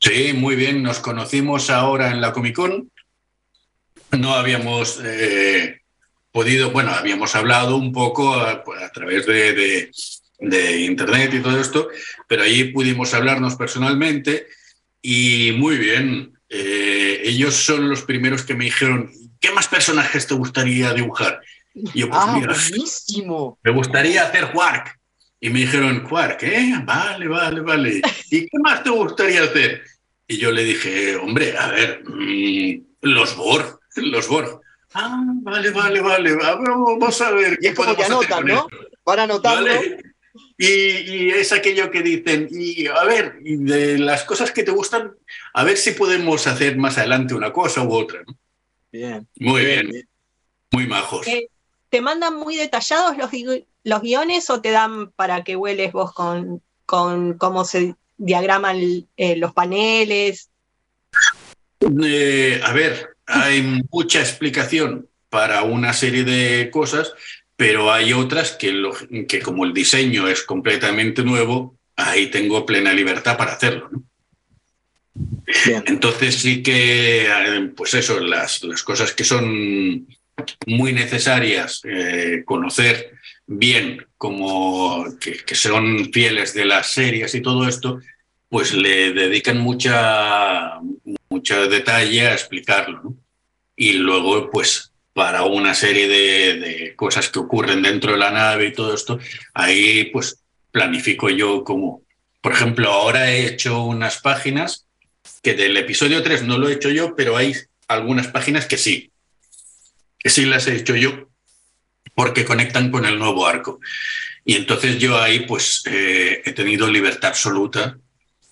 [0.00, 0.82] sí, muy bien.
[0.82, 2.90] Nos conocimos ahora en la Comic Con.
[4.18, 5.82] No habíamos eh,
[6.34, 9.90] podido, bueno, habíamos hablado un poco a, a través de, de-
[10.40, 11.88] de internet y todo esto,
[12.26, 14.46] pero allí pudimos hablarnos personalmente
[15.00, 16.32] y muy bien.
[16.48, 19.10] Eh, ellos son los primeros que me dijeron,
[19.40, 21.40] ¿qué más personajes te gustaría dibujar?
[21.72, 23.58] Y yo, pues Ah, mira, buenísimo.
[23.62, 24.98] me gustaría hacer Quark.
[25.40, 26.72] Y me dijeron, Quark, ¿eh?
[26.84, 28.00] Vale, vale, vale.
[28.30, 29.82] ¿Y qué más te gustaría hacer?
[30.26, 34.60] Y yo le dije, hombre, a ver, mm, los Borg, los Borg.
[34.94, 36.36] Ah, vale, vale, vale.
[36.36, 37.58] Vamos a ver.
[37.60, 38.68] Y es como que podemos hacer anotan, ¿no?
[39.04, 39.70] Van anotando.
[39.70, 40.14] Vale.
[40.56, 45.12] Y, y es aquello que dicen, y a ver, de las cosas que te gustan,
[45.52, 48.22] a ver si podemos hacer más adelante una cosa u otra.
[48.26, 48.36] ¿no?
[48.90, 49.28] Bien.
[49.40, 50.08] Muy bien,
[50.70, 51.26] muy majos.
[51.26, 51.48] Eh,
[51.88, 53.30] ¿Te mandan muy detallados los,
[53.82, 58.78] los guiones o te dan para que hueles vos con, con cómo se diagraman
[59.16, 60.50] eh, los paneles?
[61.80, 67.12] Eh, a ver, hay mucha explicación para una serie de cosas,
[67.56, 68.94] pero hay otras que, lo-
[69.28, 73.88] que como el diseño es completamente nuevo, ahí tengo plena libertad para hacerlo.
[73.92, 74.02] ¿no?
[75.86, 80.06] Entonces sí que, eh, pues eso, las, las cosas que son
[80.66, 83.12] muy necesarias eh, conocer
[83.46, 88.00] bien, como que, que son fieles de las series y todo esto,
[88.48, 90.80] pues le dedican mucha,
[91.34, 93.14] mucho detalle a explicarlo.
[93.76, 98.66] Y luego, pues para una serie de, de cosas que ocurren dentro de la nave
[98.66, 99.18] y todo esto,
[99.52, 102.02] ahí pues planifico yo como,
[102.40, 104.86] por ejemplo, ahora he hecho unas páginas
[105.42, 107.54] que del episodio 3 no lo he hecho yo, pero hay
[107.88, 109.12] algunas páginas que sí,
[110.18, 111.28] que sí las he hecho yo
[112.14, 113.80] porque conectan con el nuevo arco.
[114.44, 117.98] Y entonces yo ahí pues eh, he tenido libertad absoluta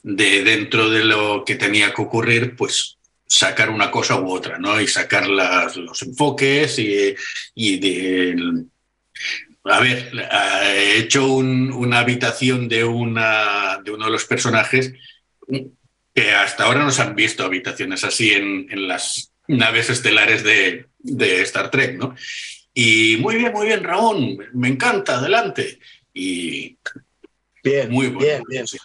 [0.03, 4.81] de dentro de lo que tenía que ocurrir, pues sacar una cosa u otra, ¿no?
[4.81, 7.15] Y sacar las, los enfoques y,
[7.55, 8.65] y de...
[9.65, 10.13] A ver,
[10.77, 14.93] he hecho un, una habitación de, una, de uno de los personajes
[16.15, 20.87] que hasta ahora no se han visto habitaciones así en, en las naves estelares de,
[20.99, 22.15] de, Star Trek, ¿no?
[22.75, 25.79] Y muy bien, muy bien, Ramón, me encanta, adelante.
[26.13, 26.77] Y
[27.63, 28.67] bien, muy bueno, bien, bien.
[28.67, 28.79] sí.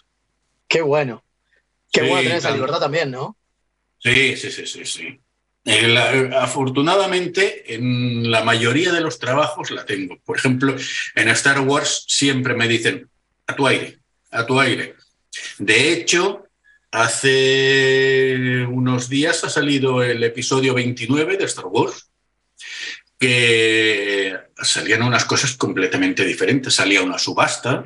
[0.67, 1.23] Qué bueno.
[1.91, 3.37] Qué Sí, bueno tener esa libertad también, ¿no?
[3.99, 5.19] Sí, sí, sí, sí, sí.
[5.65, 10.17] Eh, la- afortunadamente, en la mayoría de los trabajos la tengo.
[10.23, 10.75] Por ejemplo,
[11.15, 13.09] en Star Wars siempre me dicen,
[13.47, 13.99] a tu aire,
[14.31, 14.95] a tu aire.
[15.57, 16.47] De hecho,
[16.91, 22.09] hace unos días ha salido el episodio 29 de Star Wars,
[23.19, 26.75] que salían unas cosas completamente diferentes.
[26.75, 27.83] Salía una subasta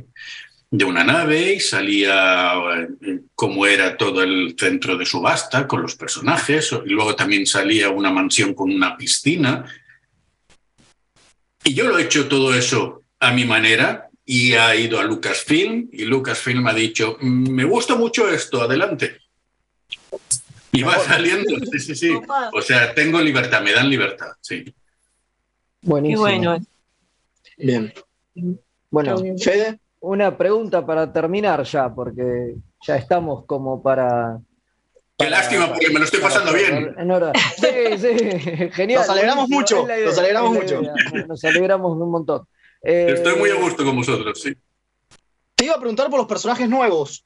[0.74, 2.54] de una nave y salía
[3.02, 6.72] eh, cómo era todo el centro de subasta con los personajes.
[6.86, 9.66] Y luego también salía una mansión con una piscina.
[11.66, 15.90] Y yo lo he hecho todo eso a mi manera y ha ido a Lucasfilm
[15.92, 19.18] y Lucasfilm ha dicho, "Mm, me gusta mucho esto, adelante.
[20.72, 22.12] Y va saliendo, sí, sí, sí.
[22.54, 24.64] O sea, tengo libertad, me dan libertad, sí.
[25.82, 26.24] Buenísimo.
[27.58, 27.94] Bien.
[28.90, 29.38] Bueno, bien.
[29.38, 29.81] Fede.
[30.02, 34.39] Una pregunta para terminar ya, porque ya estamos como para.
[35.18, 36.95] Qué lástima, porque me lo estoy pasando bien.
[36.97, 37.32] En hora.
[37.56, 39.02] Sí, sí, genial.
[39.02, 40.82] Nos alegramos mucho, idea, nos alegramos mucho.
[41.28, 42.47] Nos alegramos un montón.
[42.84, 44.54] Eh, Estoy muy a gusto con vosotros, sí.
[45.56, 47.24] Te iba a preguntar por los personajes nuevos.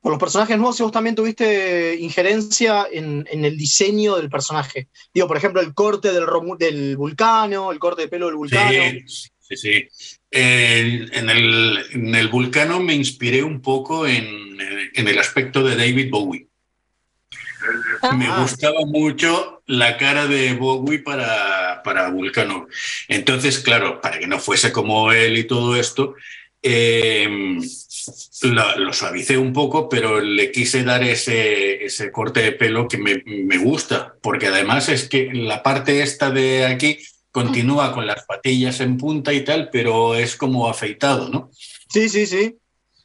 [0.00, 4.88] Por los personajes nuevos, si vos también tuviste injerencia en, en el diseño del personaje.
[5.12, 6.24] Digo, por ejemplo, el corte del,
[6.58, 8.70] del vulcano, el corte de pelo del vulcano.
[9.06, 10.19] Sí, sí, sí.
[10.32, 14.58] En, el, en el vulcano me inspiré un poco en,
[14.94, 16.46] en el aspecto de David Bowie.
[18.16, 22.68] Me gustaba mucho la cara de Bowie para, para Vulcano.
[23.08, 26.14] Entonces, claro, para que no fuese como él y todo esto,
[26.62, 27.58] eh,
[28.42, 32.98] lo, lo suavicé un poco, pero le quise dar ese, ese corte de pelo que
[32.98, 36.98] me, me gusta, porque además es que la parte esta de aquí
[37.32, 41.50] continúa con las patillas en punta y tal, pero es como afeitado, ¿no?
[41.88, 42.56] Sí, sí, sí.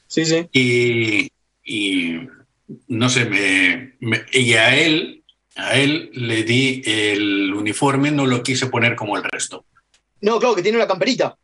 [0.07, 0.47] Sí, sí.
[0.51, 1.29] Y,
[1.63, 2.19] y
[2.87, 5.23] no sé, me, me- y a él,
[5.55, 9.65] a él le di el uniforme, no lo quise poner como el resto.
[10.21, 11.37] No, claro, que tiene una camperita.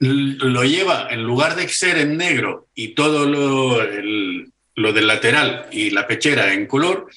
[0.00, 5.66] Lo lleva, en lugar de ser en negro y todo lo, el- lo del lateral
[5.72, 7.08] y la pechera en color,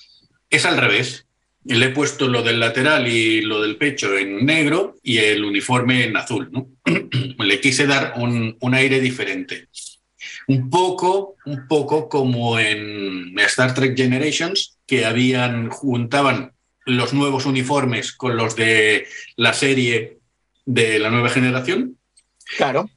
[0.50, 1.28] es al revés.
[1.66, 6.05] Le he puesto lo del lateral y lo del pecho en negro y el uniforme
[6.05, 6.49] en azul.
[6.51, 6.68] ¿no?
[7.43, 9.68] Le quise dar un, un aire diferente.
[10.47, 16.53] Un poco, un poco como en Star Trek Generations, que habían, juntaban
[16.86, 20.18] los nuevos uniformes con los de la serie
[20.66, 21.97] de la nueva generación.
[22.57, 22.89] Claro.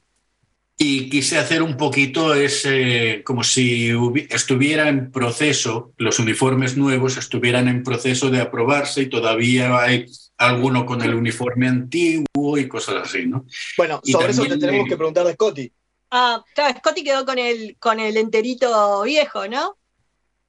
[0.77, 3.91] Y quise hacer un poquito ese, como si
[4.29, 10.05] estuviera en proceso, los uniformes nuevos estuvieran en proceso de aprobarse y todavía hay
[10.37, 13.45] alguno con el uniforme antiguo y cosas así, ¿no?
[13.77, 15.71] Bueno, Y sobre eso te tenemos que preguntar de Scotty.
[16.11, 19.77] Ah, claro, Scotty quedó con el, con el enterito viejo, ¿no?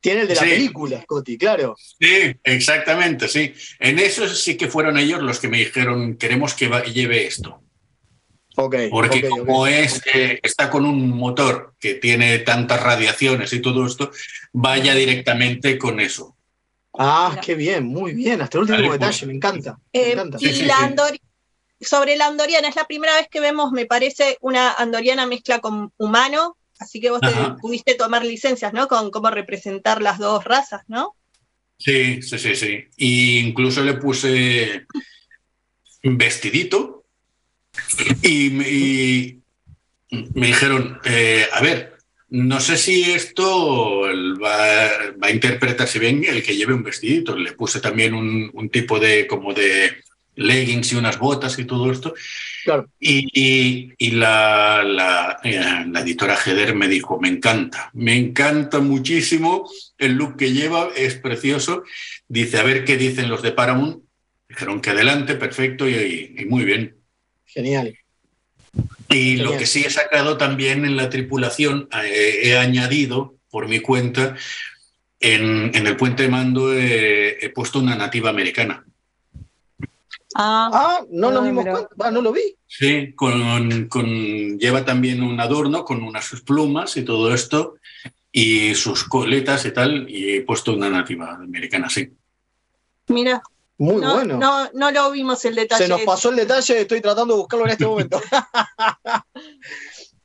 [0.01, 0.49] Tiene el de la Sí.
[0.51, 1.77] película, Scotty, claro.
[1.79, 3.53] Sí, exactamente, sí.
[3.79, 7.63] En eso sí que fueron ellos los que me dijeron, queremos que lleve esto.
[8.91, 14.11] Porque como es, eh, está con un motor que tiene tantas radiaciones y todo esto,
[14.53, 16.37] vaya directamente con eso.
[16.99, 18.41] Ah, qué bien, muy bien.
[18.41, 19.79] Hasta el último Vale, detalle, me encanta.
[19.93, 20.39] Me Eh, encanta.
[20.41, 21.21] y la Andori-
[21.79, 25.93] sobre la andoriana, es la primera vez que vemos, me parece, una andoriana mezcla con
[25.99, 27.29] humano, así que vos te
[27.61, 28.89] pudiste tomar licencias, ¿no?
[28.89, 31.15] Con cómo representar las dos razas, ¿no?
[31.79, 32.85] Sí, sí, sí, sí.
[32.97, 34.87] Y incluso le puse
[36.03, 36.96] vestidito
[38.23, 39.41] y, me- y
[40.35, 41.95] me dijeron, eh, a ver,
[42.29, 44.01] No sé si esto
[44.43, 44.89] va,
[45.23, 47.37] va a interpretarse bien el que lleve un vestidito.
[47.37, 49.93] Le puse también un, un tipo de como de
[50.35, 52.15] leggings y unas botas y todo esto.
[52.65, 52.89] Claro.
[52.99, 58.81] Y, y- y la, la, eh, la editora Heder me dijo, me encanta, me encanta
[58.81, 61.85] muchísimo el look que lleva, es precioso.
[62.29, 64.03] Dice, a ver qué dicen los de Paramount.
[64.49, 66.97] Dijeron que adelante, perfecto y, y muy bien.
[67.57, 67.99] Genial.
[69.09, 73.81] Y lo que sí he sacado también en la tripulación, eh, he añadido por mi
[73.81, 74.37] cuenta,
[75.21, 78.85] en, en el puente de mando eh, he puesto una nativa americana.
[80.35, 81.73] Ah, no Ah, dimos mira.
[81.73, 81.95] cuenta.
[82.01, 82.43] Ah, no lo vi.
[82.67, 87.77] Sí, con, con- lleva también un adorno con unas sus plumas y todo esto,
[88.31, 92.11] y sus coletas y tal, y he puesto una nativa americana, sí.
[93.09, 93.41] Mira.
[93.79, 94.39] Muy no, bueno.
[94.39, 95.85] No, no lo vimos el detalle.
[95.85, 98.21] Se nos pasó el detalle, estoy tratando de buscarlo en este momento.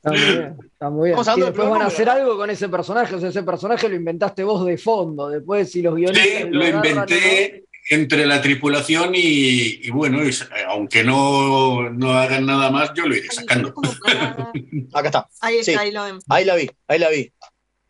[0.04, 1.70] Está muy bien, está muy bien.
[1.70, 4.76] Van a hacer algo con ese personaje, o sea, ese personaje lo inventaste vos de
[4.80, 10.32] fondo, después si los guionistas Sí, lo inventé entre la tripulación y, y bueno, y,
[10.70, 13.76] aunque no, no hagan nada más, yo lo iré sacando.
[14.94, 15.30] Acá está.
[15.42, 15.78] Ahí está, Sí.
[15.78, 16.20] ahí lo ven.
[16.30, 17.32] Ahí la vi, ahí la vi.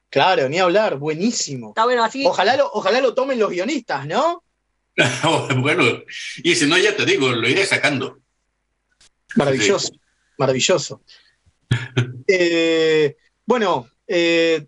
[0.10, 1.70] Claro, ni hablar, buenísimo.
[1.70, 2.26] Está bueno, así.
[2.26, 4.44] Ojalá lo, ojalá lo tomen los guionistas, ¿no?
[5.58, 5.84] bueno,
[6.44, 8.20] y si no, ya te digo, lo iré sacando.
[9.36, 9.94] Maravilloso,
[10.38, 11.02] maravilloso.
[12.34, 14.68] Eh, bueno, eh,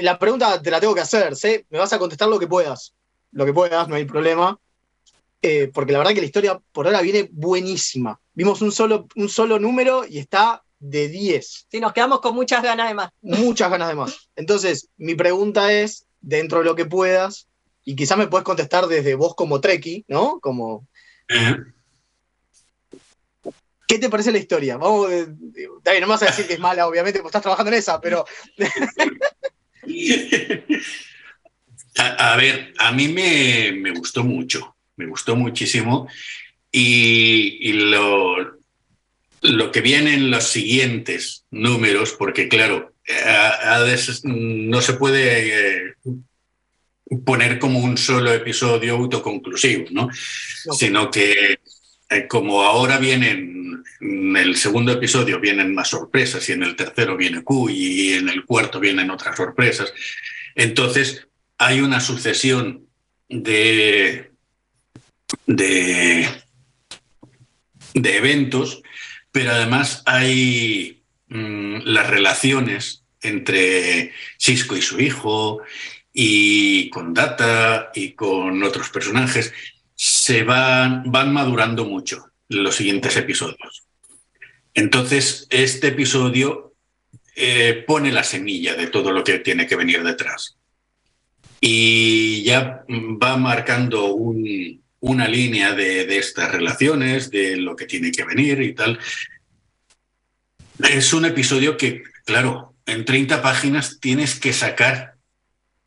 [0.00, 1.64] la pregunta te la tengo que hacer, ¿sí?
[1.70, 2.94] Me vas a contestar lo que puedas.
[3.32, 4.58] Lo que puedas, no hay problema.
[5.42, 8.18] Eh, porque la verdad que la historia por ahora viene buenísima.
[8.32, 11.66] Vimos un solo, un solo número y está de 10.
[11.70, 13.10] Sí, nos quedamos con muchas ganas de más.
[13.20, 14.28] Muchas ganas de más.
[14.36, 17.48] Entonces, mi pregunta es, dentro de lo que puedas,
[17.84, 20.38] y quizás me puedes contestar desde vos como Treki, ¿no?
[20.40, 20.86] Como,
[23.86, 24.78] ¿Qué te parece la historia?
[24.78, 27.78] Vamos, eh, no me vas a decir que es mala, obviamente, porque estás trabajando en
[27.78, 28.24] esa, pero
[31.98, 36.08] A, ver, a mí me, me gustó mucho, me gustó muchísimo.
[36.70, 38.58] Y, lo,
[39.42, 42.94] lo que viene en los siguientes números, porque claro,
[43.82, 45.94] veces no se puede eh,
[47.24, 50.08] poner como un solo episodio autoconclusivo, ¿no?
[50.12, 51.58] Sino que
[52.10, 57.16] eh, como ahora vienen, en el segundo episodio vienen más sorpresas y en el tercero
[57.16, 59.92] viene Q y en el cuarto vienen otras sorpresas.
[60.54, 61.26] Entonces
[61.58, 62.86] hay una sucesión
[63.28, 64.30] de,
[65.46, 66.28] de,
[67.94, 68.82] de eventos,
[69.30, 75.62] pero además hay mm, las relaciones entre Cisco y su hijo
[76.12, 79.52] y con Data y con otros personajes
[79.94, 83.84] se van, van madurando mucho los siguientes episodios.
[84.74, 86.74] Entonces, este episodio
[87.34, 90.56] eh, pone la semilla de todo lo que tiene que venir detrás.
[91.60, 98.12] Y ya va marcando un- una línea de, de estas relaciones, de lo que tiene
[98.12, 98.98] que venir y tal.
[100.88, 105.11] Es un episodio que, claro, en 30 páginas tienes que sacar,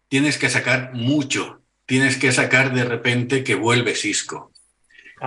[0.07, 1.61] tienes que sacar mucho.
[1.85, 4.51] Tienes que sacar de repente que vuelve Cisco,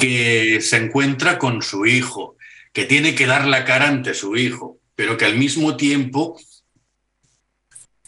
[0.00, 2.36] que se encuentra con su hijo,
[2.72, 6.36] que tiene que dar la cara ante su hijo, pero que al mismo tiempo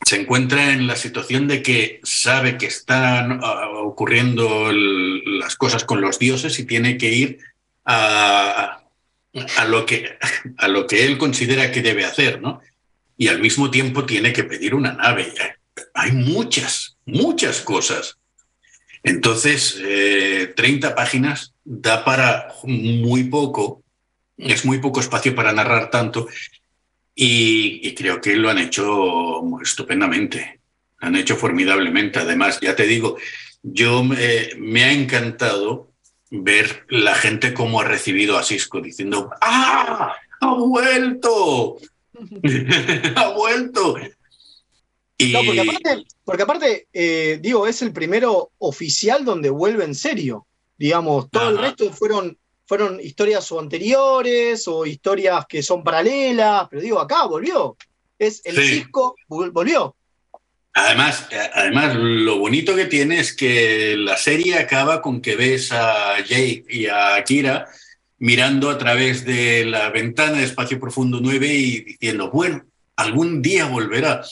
[0.04, 5.84] se encuentra en la situación de que sabe que están ah, ocurriendo el- las cosas
[5.84, 7.38] con los dioses y tiene que ir
[7.84, 8.82] a,
[9.58, 10.18] a lo que,
[10.56, 12.60] a lo que él considera que debe hacer, ¿no?
[13.16, 15.32] Y al mismo tiempo tiene que pedir una nave.
[16.00, 18.16] Hay muchas, muchas cosas.
[19.02, 23.82] Entonces, eh, 30 páginas da para muy poco,
[24.38, 26.26] es muy poco espacio para narrar tanto
[27.14, 30.60] y, creo que lo han hecho estupendamente,
[31.00, 32.18] han hecho formidablemente.
[32.18, 33.18] Además, ya te digo,
[33.62, 35.92] yo me ha encantado
[36.30, 40.14] ver la gente cómo ha recibido a Cisco diciendo, ¡ah!
[40.40, 41.76] ¡Ha vuelto!
[43.16, 43.96] ¡Ha vuelto!
[45.24, 49.94] Y- No, porque aparte, porque aparte eh, digo, es el primero oficial donde vuelve en
[49.94, 50.46] serio.
[50.78, 56.80] Digamos, todo el resto fueron, fueron historias o anteriores o historias que son paralelas, pero
[56.82, 57.76] digo, acá volvió.
[58.18, 58.62] Es el Sí.
[58.80, 59.94] Cisco vol- volvió.
[60.72, 66.18] Además, además, lo bonito que tiene es que la serie acaba con que ves a
[66.20, 67.66] Jake y a Kira
[68.18, 72.64] mirando a través de la ventana de Espacio Profundo 9 y diciendo, bueno,
[72.96, 74.22] algún día volverá.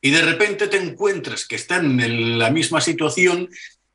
[0.00, 3.48] Y de repente te encuentras que están en la misma situación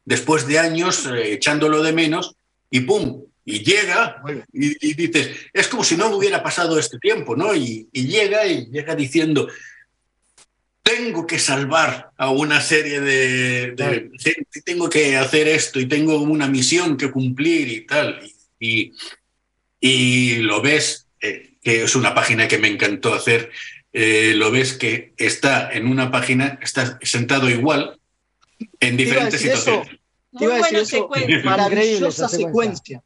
[0.06, 2.36] después de años eh, echándolo de menos
[2.70, 3.24] y ¡pum!
[3.43, 4.22] Y llega
[4.54, 7.56] y, y dices, es como si no hubiera pasado este tiempo, ¿no?
[7.56, 9.47] Y, y llega y llega diciendo,
[10.84, 14.10] tengo que salvar a una serie de,
[14.66, 18.20] tengo que hacer esto y tengo una misión que cumplir y tal.
[18.60, 18.93] Y,
[19.80, 23.52] y lo ves, eh, que es una página que me encantó hacer,
[23.94, 28.00] eh, lo ves que está en una página, está sentado igual
[28.80, 29.58] en Te iba a diferentes eso.
[29.58, 30.00] situaciones.
[30.38, 30.96] Te iba a decir buena eso.
[30.98, 31.42] secuencia.
[31.44, 33.04] Maravillosa secuencia.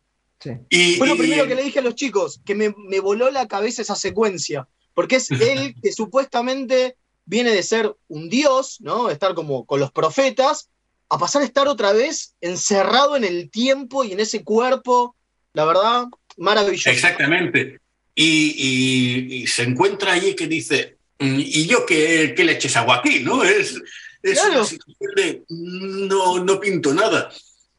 [0.70, 3.32] Y, Fue lo y- primero que le dije a los chicos, que me, me voló
[3.32, 9.10] la cabeza esa secuencia, porque es él que supuestamente viene de ser un dios, ¿no?
[9.10, 10.70] Estar como con los profetas,
[11.10, 15.16] a pasar a estar otra vez encerrado en el tiempo y en ese cuerpo,
[15.54, 16.06] la verdad,
[16.38, 16.92] maravilloso.
[16.92, 17.80] Exactamente.
[18.16, 22.76] Y, y- y se encuentra allí que dice, "Mm, ¿y yo qué, qué le eches
[22.78, 23.20] agua aquí?
[23.20, 23.44] ¿No?
[23.44, 23.76] Es,
[24.24, 24.54] es Claro.
[24.62, 27.30] una situación de, no, no pinto nada.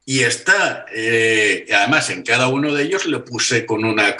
[0.08, 4.16] Y está, eh, además en cada uno de ellos le puse con una eh,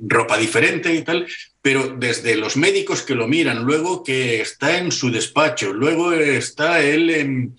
[0.00, 1.26] ropa diferente y tal,
[1.60, 6.80] pero desde los médicos que lo miran, luego que está en su despacho, luego está
[6.80, 7.56] él en,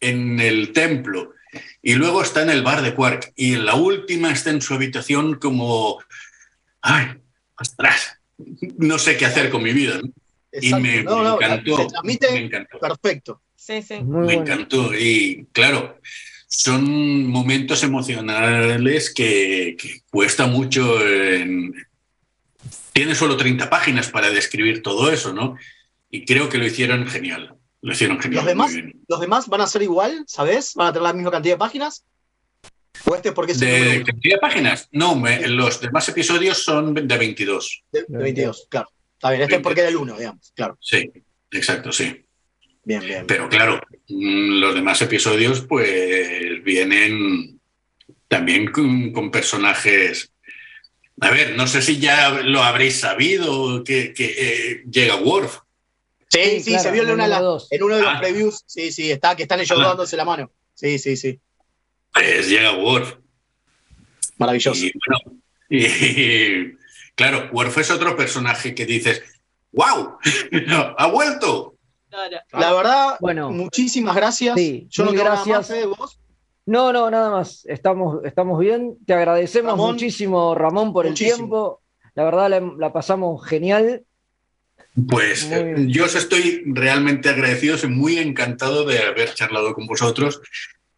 [0.00, 1.32] en el templo
[1.82, 4.74] y luego está en el bar de Quark y en la última está en su
[4.74, 5.98] habitación como,
[6.82, 7.14] ay,
[7.60, 8.18] ostras,
[8.76, 10.00] no sé qué hacer con mi vida.
[10.02, 10.08] ¿no?
[10.60, 11.88] Y me, No, me no, encantó.
[12.04, 12.78] me encantó.
[12.78, 13.42] perfecto.
[13.54, 14.02] Sí, sí.
[14.02, 14.94] me encantó.
[14.94, 15.98] Y claro,
[16.46, 21.06] son momentos emocionales que, que cuesta mucho.
[21.06, 21.74] en-
[22.92, 25.56] Tiene solo 30 páginas para describir todo eso, ¿no?
[26.10, 27.54] Y creo que lo hicieron genial.
[27.82, 28.40] Lo hicieron genial.
[28.44, 28.72] ¿Los demás.
[29.06, 30.74] ¿Los demás van a ser igual, sabes?
[30.74, 32.04] ¿Van a tener la misma cantidad de páginas?
[33.10, 34.88] ¿O este es porque es el número ¿De de páginas?
[34.92, 37.84] No, me- los demás episodios son de 22.
[37.92, 38.88] De, de 22, claro.
[39.14, 40.78] Está bien, este es porque era el 1, digamos, claro.
[40.80, 41.10] Sí,
[41.50, 42.24] exacto, sí.
[42.84, 43.26] Bien, bien.
[43.26, 47.60] Pero claro, mm, los demás episodios pues vienen
[48.28, 50.32] también con, con personajes...
[51.20, 55.58] A ver, no sé si ya lo habréis sabido que, que, eh, llega Worf.
[56.28, 58.20] Sí, sí, claro, se vio en, una en uno de los Ah.
[58.20, 58.62] previews.
[58.66, 59.88] Sí, sí, está, que están ellos Ah.
[59.88, 60.52] dándose la mano.
[60.74, 61.40] Sí, sí, sí.
[62.12, 63.16] Pues llega Worf.
[64.38, 64.84] Maravilloso.
[64.84, 66.76] Y bueno, y,
[67.14, 69.22] claro, Worf es otro personaje que dices,
[69.72, 70.18] ¡wow!
[70.96, 71.74] ¡Ha vuelto!
[72.52, 73.50] La verdad, Bueno.
[73.50, 74.56] muchísimas gracias.
[74.56, 75.78] Sí, Yo no mil quiero nada más, gracias.
[75.78, 76.18] Fede, vos.
[76.66, 77.64] No, no, nada más.
[77.66, 78.98] Estamos, estamos bien.
[79.06, 81.32] Te agradecemos Ramón, muchísimo, Ramón, por muchísimo.
[81.34, 81.82] el tiempo.
[82.14, 84.04] La verdad la, la pasamos genial.
[85.08, 89.86] Pues Muy eh, yo os estoy realmente agradecido, soy muy encantado de haber charlado con
[89.86, 90.40] vosotros.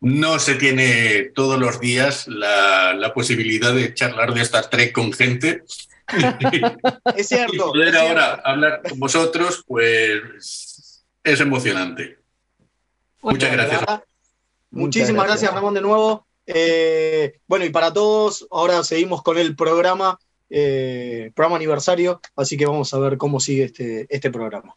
[0.01, 5.13] No se tiene todos los días la, la posibilidad de charlar de Star Trek con
[5.13, 5.63] gente.
[7.17, 7.55] Es cierto.
[7.55, 8.09] Y poder es cierto.
[8.09, 12.19] ahora hablar con vosotros, pues es emocionante.
[13.23, 14.01] Muchas La gracias.
[14.71, 15.53] Muchísimas gracias.
[15.53, 16.27] Ramón, de nuevo.
[16.47, 22.67] Eh, bueno, y para todos, ahora seguimos con el programa, eh, programa aniversario, así que
[22.67, 24.77] vamos a ver cómo sigue este, este programa.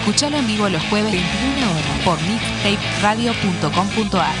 [0.00, 4.34] Escuchalo en vivo los jueves 21 horas por mixtaperadio.com.ar.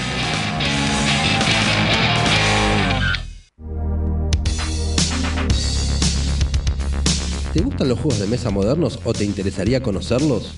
[7.52, 10.54] ¿Te gustan los juegos de mesa modernos o te interesaría conocerlos?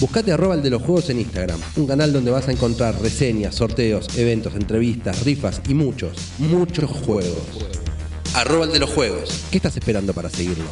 [0.00, 3.56] Buscate arroba el de los juegos en Instagram, un canal donde vas a encontrar reseñas,
[3.56, 7.66] sorteos, eventos, entrevistas, rifas y muchos, muchos juegos.
[8.34, 9.42] Arroba el de los juegos.
[9.50, 10.66] ¿Qué estás esperando para seguirlo?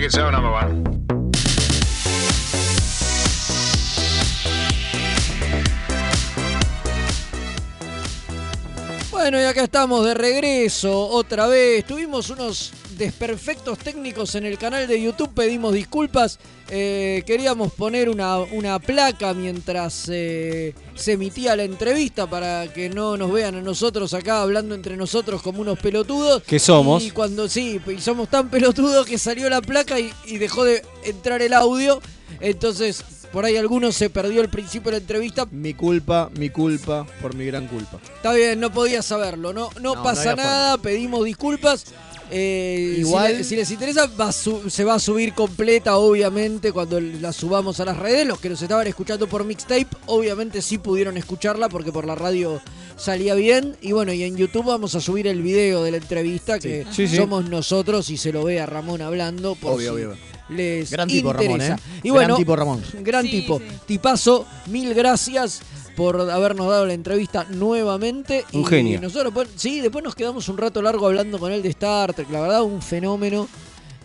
[0.00, 0.82] Make it so, number one.
[9.10, 11.84] Bueno, y acá estamos de regreso otra vez.
[11.84, 16.38] Tuvimos unos desperfectos técnicos en el canal de YouTube, pedimos disculpas.
[16.68, 23.16] Eh, queríamos poner una, una placa mientras eh, se emitía la entrevista para que no
[23.16, 26.42] nos vean a nosotros acá hablando entre nosotros como unos pelotudos.
[26.42, 27.02] Que somos.
[27.02, 30.82] Y cuando sí, y somos tan pelotudos que salió la placa y, y dejó de
[31.02, 32.02] entrar el audio.
[32.38, 35.46] Entonces, por ahí algunos se perdió el principio de la entrevista.
[35.50, 37.98] Mi culpa, mi culpa, por mi gran culpa.
[38.16, 41.86] Está bien, no podía saberlo, no, no, No, pasa no nada, pedimos disculpas.
[42.30, 45.96] Eh, Igual- si, le- si les interesa, va a su- se va a subir completa,
[45.96, 48.26] obviamente, cuando la subamos a las redes.
[48.26, 52.60] Los que nos estaban escuchando por mixtape, obviamente sí pudieron escucharla porque por la radio
[52.96, 53.76] salía bien.
[53.80, 57.08] Y bueno, y en YouTube vamos a subir el video de la entrevista que Sí,
[57.08, 57.16] sí.
[57.16, 59.54] somos nosotros y se lo ve a Ramón hablando.
[59.56, 60.16] Por Obvio, si obvio.
[60.50, 61.74] Les Gran tipo, Ramón, interesa.
[61.76, 62.00] ¿eh?
[62.02, 62.82] Y bueno, Gran tipo, Ramón.
[63.02, 63.62] Gran tipo.
[63.86, 65.60] Tipazo, mil gracias
[66.00, 68.46] por habernos dado la entrevista nuevamente.
[68.54, 69.00] Un y genio.
[69.02, 72.30] Nosotros, sí, después nos quedamos un rato largo hablando con él de Star Trek.
[72.30, 73.46] La verdad, un fenómeno.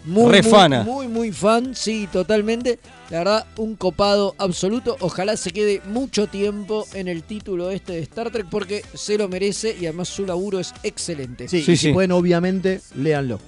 [0.04, 0.84] Muy, Re muy, fana.
[0.84, 2.80] Muy, muy fan, sí, totalmente.
[3.10, 4.98] La verdad, un copado absoluto.
[5.00, 9.30] Ojalá se quede mucho tiempo en el título este de Star Trek porque se lo
[9.30, 11.48] merece y además su laburo es excelente.
[11.48, 13.39] Sí, y si pueden, obviamente, léanlo.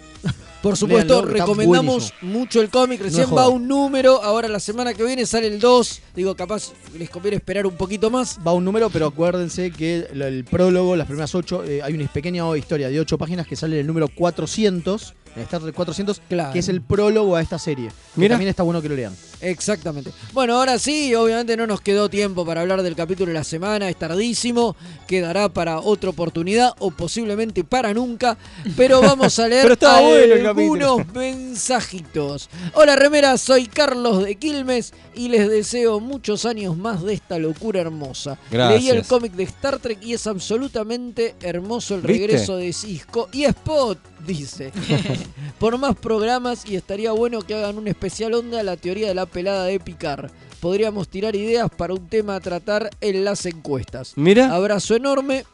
[0.61, 3.01] Por supuesto, recomendamos mucho el cómic.
[3.01, 6.01] Recién No va un número, ahora la semana que viene sale el 2.
[6.15, 8.39] Digo, capaz les conviene esperar un poquito más.
[8.45, 12.07] Va un número, pero acuérdense que el, el prólogo, las primeras ocho, eh, hay una
[12.07, 16.21] pequeña historia de ocho páginas que sale en el número 400, en Star Trek 400,
[16.51, 17.91] que es el prólogo a esta serie.
[18.15, 18.33] Mira.
[18.33, 19.15] también está bueno que lo lean.
[19.39, 20.11] Exactamente.
[20.33, 23.87] Bueno, ahora sí, obviamente no nos quedó tiempo para hablar del capítulo de la semana,
[23.87, 24.75] es tardísimo,
[25.07, 28.37] quedará para otra oportunidad o posiblemente para nunca,
[28.75, 32.49] pero vamos a leer bueno algunos mensajitos.
[32.73, 37.81] Hola remera, soy Carlos de Quilmes y les deseo muchos años más de esta locura
[37.81, 38.39] hermosa.
[38.49, 38.81] Gracias.
[38.81, 42.27] Leí el cómic de Star Trek y es absolutamente hermoso el ¿Viste?
[42.27, 44.71] regreso de Cisco y Spot, dice.
[45.59, 49.15] Por más programas y estaría bueno que hagan un especial onda a la teoría de
[49.15, 50.29] la pelada de picar.
[50.59, 54.13] Podríamos tirar ideas para un tema a tratar en las encuestas.
[54.15, 54.53] Mira.
[54.53, 55.45] Abrazo enorme.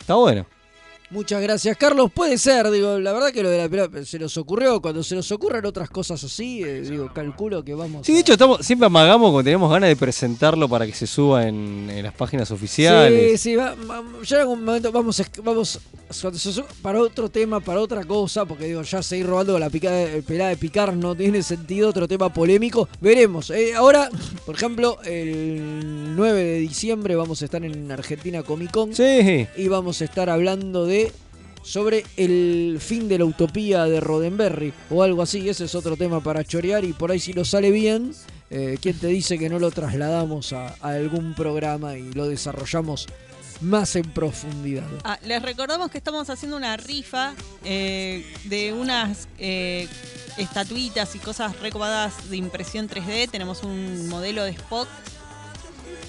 [0.00, 0.46] Está bueno.
[1.10, 2.10] Muchas gracias, Carlos.
[2.12, 4.80] Puede ser, digo, la verdad que lo de la pelada se nos ocurrió.
[4.80, 8.06] Cuando se nos ocurran otras cosas así, eh, digo, calculo que vamos.
[8.06, 11.48] Sí, de hecho, estamos, siempre amagamos cuando tenemos ganas de presentarlo para que se suba
[11.48, 13.32] en, en las páginas oficiales.
[13.40, 15.80] Sí, sí, va- va- ya en algún momento vamos, vamos
[16.10, 16.32] suba-
[16.80, 20.50] para otro tema, para otra cosa, porque digo, ya seguir robando la picada, el pelada
[20.50, 22.88] de picar no tiene sentido, otro tema polémico.
[23.00, 23.50] Veremos.
[23.50, 24.08] Eh, ahora,
[24.46, 28.94] por ejemplo, el 9 de diciembre vamos a estar en Argentina Comic Con.
[28.94, 29.46] Sí.
[29.56, 30.99] Y vamos a estar hablando de
[31.62, 35.48] sobre el fin de la utopía de Roddenberry o algo así.
[35.48, 38.12] Ese es otro tema para chorear y por ahí si lo sale bien,
[38.50, 43.06] eh, ¿quién te dice que no lo trasladamos a, a algún programa y lo desarrollamos
[43.60, 44.88] más en profundidad?
[45.04, 47.34] Ah, les recordamos que estamos haciendo una rifa
[47.64, 49.88] eh, de unas eh,
[50.36, 53.30] estatuitas y cosas recopadas de impresión 3D.
[53.30, 54.88] Tenemos un modelo de Spock.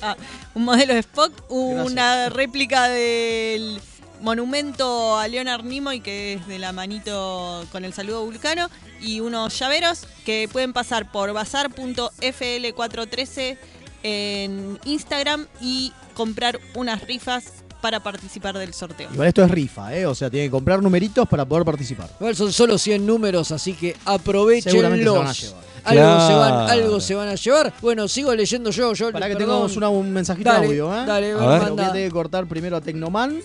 [0.02, 0.16] Ah,
[0.56, 3.80] un modelo de Spock, una réplica del
[4.22, 8.70] monumento a Leonard Nimoy, que es de la manito con el saludo vulcano,
[9.02, 13.58] y unos llaveros que pueden pasar por bazar.fl413
[14.04, 17.46] en Instagram y comprar unas rifas
[17.82, 19.10] para participar del sorteo.
[19.12, 20.06] Igual esto es rifa, ¿eh?
[20.06, 22.10] O sea, tienen que comprar numeritos para poder participar.
[22.20, 25.42] Igual son solo 100 números, así que Seguramente se van a aprovechenlos.
[25.42, 25.72] llevar.
[25.84, 27.74] Algo, se van, algo se van a llevar.
[27.82, 28.94] Bueno, sigo leyendo yo.
[28.94, 29.50] yo Para que perdón.
[29.50, 31.06] tengamos una- un mensajito Dale, audio, ¿eh?
[31.08, 33.40] Dale, a ver, tener que cortar primero a Tecnoman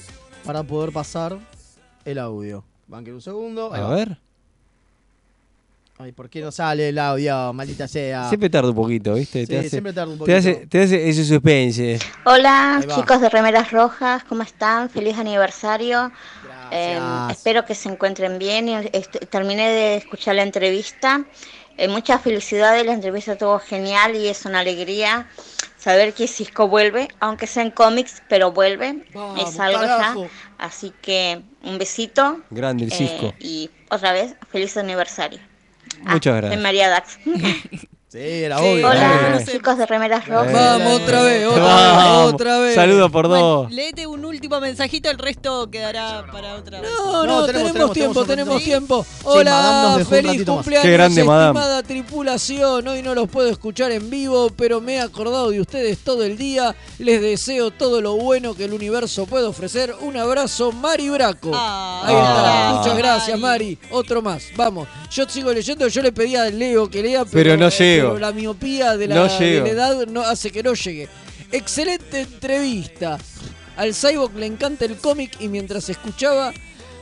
[0.47, 1.39] para poder pasar
[2.05, 2.65] el audio.
[2.87, 3.73] Banquen un segundo.
[3.73, 3.95] Ahí A va.
[3.95, 4.19] ver.
[5.99, 7.53] Ay, ¿por qué no sale el audio?
[7.55, 8.29] Maldita sea.
[8.29, 9.47] Siempre tarda un poquito, ¿viste?
[9.47, 10.69] Sí, siempre tarda un Te hace, poquito.
[10.71, 11.99] te hace ese suspense.
[12.27, 14.91] Hola, chicos de Remeras Rojas, ¿cómo están?
[14.91, 16.13] Feliz aniversario.
[16.71, 18.69] Eh, espero que se encuentren bien.
[18.69, 21.25] y, este, terminé de escuchar la entrevista.
[21.79, 25.29] Eh, muchas felicidades, la entrevista estuvo genial y es una alegría
[25.87, 29.05] saber que Cisco vuelve, aunque sea en cómics, pero vuelve.
[29.15, 30.25] Vamos, es algo carajo.
[30.25, 30.31] ya.
[30.59, 32.41] Así que un besito.
[32.51, 33.35] Grande el eh, Cisco.
[33.39, 35.39] y otra vez, feliz aniversario.
[36.03, 36.61] Muchas Soy gracias.
[36.61, 37.19] María Dax.
[38.17, 38.89] Sí, era obvio.
[38.89, 39.45] Hola, Eh.
[39.45, 40.51] chicos de Remeras Rojas.
[40.51, 42.25] Vamos otra vez, otra Vamos.
[42.25, 42.75] vez, otra vez.
[42.75, 43.71] Saludos por dos.
[43.71, 46.91] Léete un último mensajito, el resto quedará para otra vez.
[46.91, 49.05] No, no, tenemos, tiempo, tenemos tiempo.
[49.25, 51.59] Hola, feliz cumpleaños, Qué grande, Madame.
[51.59, 52.89] estimada tripulación.
[52.89, 56.39] Hoy no los puedo escuchar en vivo, pero me he acordado de ustedes todo el
[56.39, 56.75] día.
[56.99, 59.95] Les deseo todo lo bueno que el universo puede ofrecer.
[60.01, 61.51] Un abrazo, Mari Braco.
[61.53, 62.71] Ahí está.
[62.71, 62.75] Ah.
[62.79, 63.79] Muchas gracias, Mari.
[63.91, 64.45] Otro más.
[64.57, 64.89] Vamos.
[65.11, 65.87] Yo sigo leyendo.
[65.89, 67.71] Yo le pedí a Leo que lea, pero, Pero no eh,
[68.07, 68.15] llego.
[68.15, 71.09] pero la miopía de la, No de la edad no hace que no llegue.
[71.53, 73.19] Excelente entrevista.
[73.77, 76.53] Al Cyborg le encanta el cómic y mientras escuchaba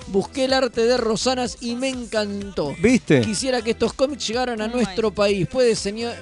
[0.08, 2.74] busqué el arte de Rosanas y me encantó.
[2.78, 3.20] ¿Viste?
[3.20, 5.46] Quisiera que estos cómics llegaran a nuestro país.
[5.46, 6.14] Puede, señor,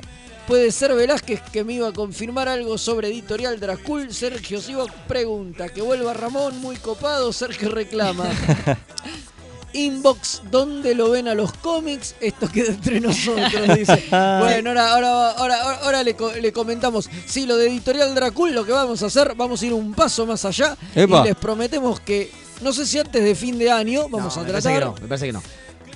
[0.47, 4.13] puede ser Velázquez que me iba a confirmar algo sobre Editorial Dracul.
[4.13, 5.69] Sergio Sivok pregunta.
[5.69, 7.33] Que vuelva Ramón, muy copado.
[7.33, 8.27] Sergio reclama.
[9.75, 12.15] Inbox, ¿dónde lo ven a los cómics?
[12.21, 14.05] Esto queda entre nosotros, dice.
[14.11, 17.09] Bueno, ahora, ahora, ahora, ahora, ahora le, co- le comentamos.
[17.27, 20.27] Sí, lo de Editorial Dracul, lo que vamos a hacer, vamos a ir un paso
[20.27, 20.77] más allá.
[20.95, 21.21] Epa.
[21.21, 24.51] Y les prometemos que, no sé si antes de fin de año, vamos a Me
[24.51, 24.95] parece que tratar.
[24.95, 25.43] no, me parece que no.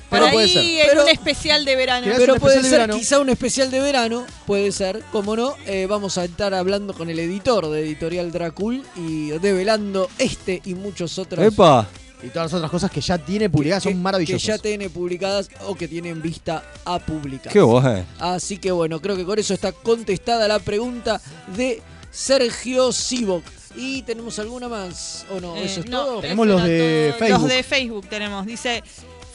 [0.08, 0.90] Por Pero puede ahí ser.
[0.92, 2.06] en un especial de verano.
[2.16, 6.24] Pero puede ser quizá un especial de verano, puede ser, como no, eh, vamos a
[6.24, 11.44] estar hablando con el editor de Editorial Dracul y develando este y muchos otros.
[11.44, 11.88] Epa.
[12.22, 14.42] Y todas las otras cosas que ya tiene publicadas son Que maravillosas.
[14.42, 17.52] ya tiene publicadas o que tienen vista a publicar.
[17.52, 18.04] Qué bueno.
[18.18, 21.20] Así que bueno, creo que con eso está contestada la pregunta
[21.54, 23.44] de Sergio Sivok.
[23.76, 25.26] ¿Y tenemos alguna más?
[25.30, 25.54] ¿O no?
[25.56, 26.20] Eh, ¿Eso es no, todo?
[26.22, 27.40] Tenemos los de Facebook.
[27.40, 28.46] Los de Facebook tenemos.
[28.46, 28.82] Dice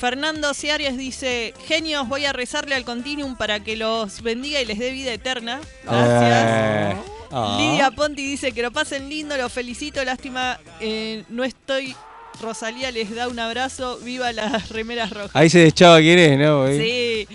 [0.01, 4.79] Fernando Ciares dice, genios, voy a rezarle al Continuum para que los bendiga y les
[4.79, 5.61] dé vida eterna.
[5.83, 6.95] Gracias.
[6.95, 6.97] Eh,
[7.31, 7.57] ah.
[7.59, 11.95] Lidia Ponti dice que lo pasen lindo, los felicito, lástima, eh, no estoy.
[12.41, 15.31] Rosalía les da un abrazo, viva las remeras rojas.
[15.35, 16.61] Ahí se deschaba quién es, ¿no?
[16.63, 16.77] güey?
[16.79, 17.27] Sí.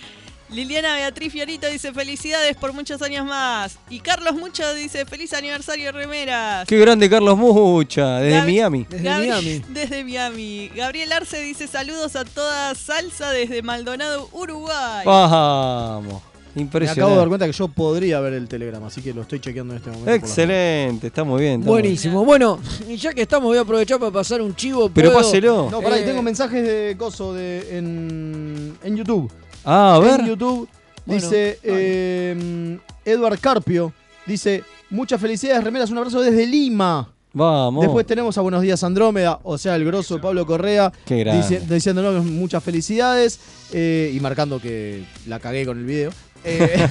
[0.49, 3.79] Liliana Beatriz Fiorito dice felicidades por muchos años más.
[3.91, 6.69] Y Carlos Mucho dice feliz aniversario remeras.
[6.69, 8.85] Qué grande Carlos Mucha, desde Gabi- Miami.
[8.89, 10.71] Gabri- Desde Miami.
[10.73, 15.03] Gabriel Arce dice saludos a toda salsa desde Maldonado, Uruguay.
[15.05, 16.23] Vamos.
[16.57, 17.01] Me Impresionante.
[17.01, 19.75] acabo de dar cuenta que yo podría ver el Telegram, así que lo estoy chequeando
[19.75, 20.11] en este momento.
[20.11, 21.61] Excelente, está muy bien.
[21.61, 21.83] está muy bien.
[21.83, 22.25] Buenísimo.
[22.25, 22.59] Bueno,
[22.89, 24.89] y ya que estamos, voy a aprovechar para pasar un chivo.
[24.89, 25.23] Pero ¿puedo?
[25.23, 25.69] páselo.
[25.71, 29.31] No, pará, Eh, tengo mensajes de coso de, en, en YouTube.
[29.65, 30.21] Ah, a ver.
[30.21, 30.67] En YouTube
[31.05, 33.93] Bueno, dice eh, Edward Carpio.
[34.25, 37.13] Dice, muchas felicidades, remeras, un abrazo desde Lima.
[37.35, 37.83] Vamos.
[37.85, 41.23] Después tenemos a Buenos Días Andrómeda, o sea, el grosso de Pablo Correa, Qué
[41.69, 43.39] diciéndonos muchas felicidades
[43.75, 46.11] eh, y marcando que la cagué con el video.
[46.49, 46.89] Eh,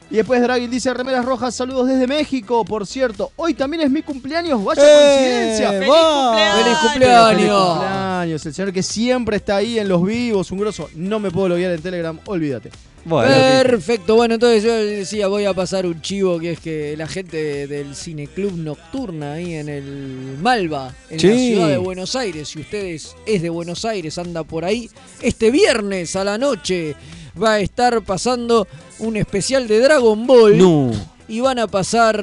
[0.10, 3.32] y después Dragin dice, remeras rojas, saludos desde México, por cierto.
[3.36, 5.16] Hoy también es mi cumpleaños, vaya ¡Eh!
[5.16, 5.70] coincidencia.
[5.70, 6.54] ¡Feliz cumpleaños!
[6.54, 7.68] ¡Feliz Feliz cumpleaños!
[7.70, 10.90] cumpleaños, el señor que siempre está ahí en los vivos, un grosso.
[10.94, 12.70] No me puedo loguear en Telegram, olvídate.
[13.04, 13.32] Bueno,
[13.62, 17.66] Perfecto, bueno, entonces yo decía, voy a pasar un chivo que es que la gente
[17.66, 23.16] del Cineclub Nocturna ahí en el Malva, en la ciudad de Buenos Aires, si ustedes
[23.24, 24.90] es de Buenos Aires, anda por ahí,
[25.22, 26.96] este viernes a la noche
[27.42, 28.66] va a estar pasando
[28.98, 30.90] un especial de Dragon Ball No.
[31.28, 32.22] y van a pasar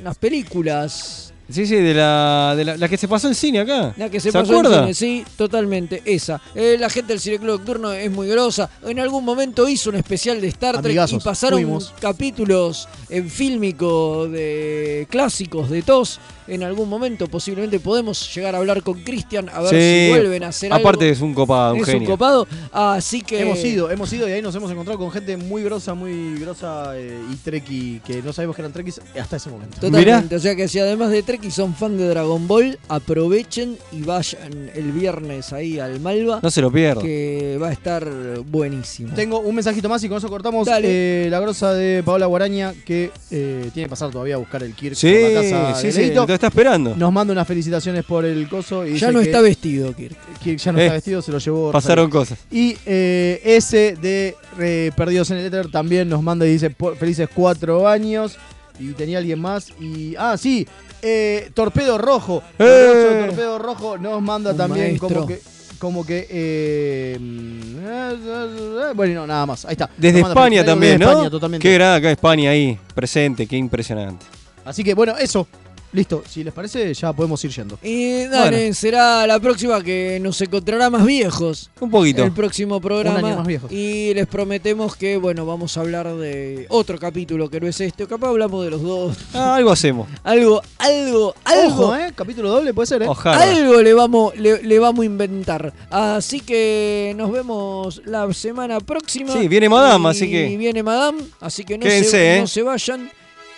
[0.00, 1.29] unas películas.
[1.50, 3.92] Sí, sí, de la, de la, la que se pasó en cine acá.
[3.96, 4.80] La que se, ¿Se pasó en acuerda?
[4.82, 6.40] cine, sí, totalmente, esa.
[6.54, 8.70] Eh, la gente del Cineclub Nocturno es muy grosa.
[8.84, 11.92] En algún momento hizo un especial de Star Trek Amigazos, y pasaron fuimos.
[12.00, 16.20] capítulos en fílmico de clásicos de TOS.
[16.48, 20.42] En algún momento posiblemente podemos llegar a hablar con Cristian a ver Sí, si vuelven
[20.42, 20.88] a hacer algo.
[20.88, 22.00] Aparte es un copado, un es genio.
[22.00, 23.40] un copado, así que...
[23.40, 26.98] Hemos ido, hemos ido y ahí nos hemos encontrado con gente muy grosa, muy grosa
[26.98, 29.78] eh, y treki, que no sabemos que eran trekkies hasta ese momento.
[29.80, 33.76] Totalmente, o sea que si además de Trek y son fan de Dragon Ball, aprovechen
[33.92, 36.40] y vayan el viernes ahí al Malva.
[36.42, 37.04] No se lo pierdan.
[37.04, 38.06] Que va a estar
[38.46, 39.14] buenísimo.
[39.14, 41.26] Tengo un mensajito más y con eso cortamos Dale.
[41.26, 44.74] eh, la grosa de Paola Guaraña que eh, tiene que pasar todavía a buscar el
[44.74, 46.94] Kirk Sí, por la casa sí, de sí, lo está esperando.
[46.96, 50.16] Nos manda unas felicitaciones por el coso y Ya no que está vestido, Kirk.
[50.42, 51.72] Kirk ya no Eh, está vestido, se lo llevó.
[51.72, 52.38] pasaron cosas.
[52.50, 57.28] Y eh, ese de eh, Perdidos en el Éter también nos manda y dice felices
[57.34, 58.36] cuatro años.
[58.78, 59.68] Y tenía alguien más.
[59.78, 60.14] Y.
[60.18, 60.66] Ah, sí.
[61.02, 62.42] Eh, Torpedo Rojo.
[62.58, 63.24] ¡Eh!
[63.26, 65.08] Torpedo Rojo nos manda Un también maestro.
[65.08, 65.40] como que.
[65.78, 66.26] Como que.
[66.30, 69.64] eh, mm, bueno, no, nada más.
[69.64, 69.88] Ahí está.
[69.96, 71.10] Desde España también, desde ¿no?
[71.12, 71.66] España, totalmente.
[71.66, 74.26] Qué grande acá España ahí, presente, qué impresionante.
[74.64, 75.46] Así que bueno, eso.
[75.92, 77.76] Listo, si les parece, ya podemos ir yendo.
[77.82, 81.68] Y dale, será la próxima que nos encontrará más viejos.
[81.80, 82.22] Un poquito.
[82.22, 83.18] El próximo programa.
[83.18, 83.72] Un año más viejos.
[83.72, 88.04] Y les prometemos que, bueno, vamos a hablar de otro capítulo que no es este.
[88.04, 89.16] O capaz hablamos de los dos.
[89.34, 90.06] Ah, algo hacemos.
[90.22, 91.82] Algo, algo, algo.
[91.86, 92.12] Ojo, ¿eh?
[92.14, 93.06] Capítulo doble puede ser, ¿eh?
[93.08, 93.42] Ojalá.
[93.42, 95.72] Algo le vamos, le, le vamos a inventar.
[95.90, 99.32] Así que nos vemos la semana próxima.
[99.32, 102.40] Sí, viene Madame, Y así que- viene Madame, así que no, Quédense, se, ¿eh?
[102.42, 103.10] no se vayan.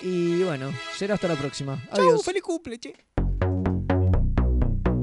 [0.03, 1.81] Y bueno, será hasta la próxima.
[1.91, 2.24] Adiós.
[2.24, 2.95] feliz cumple, che.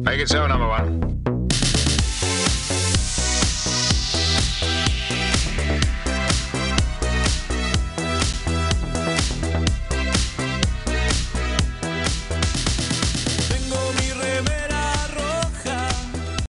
[0.03, 1.19] Make it so, number one.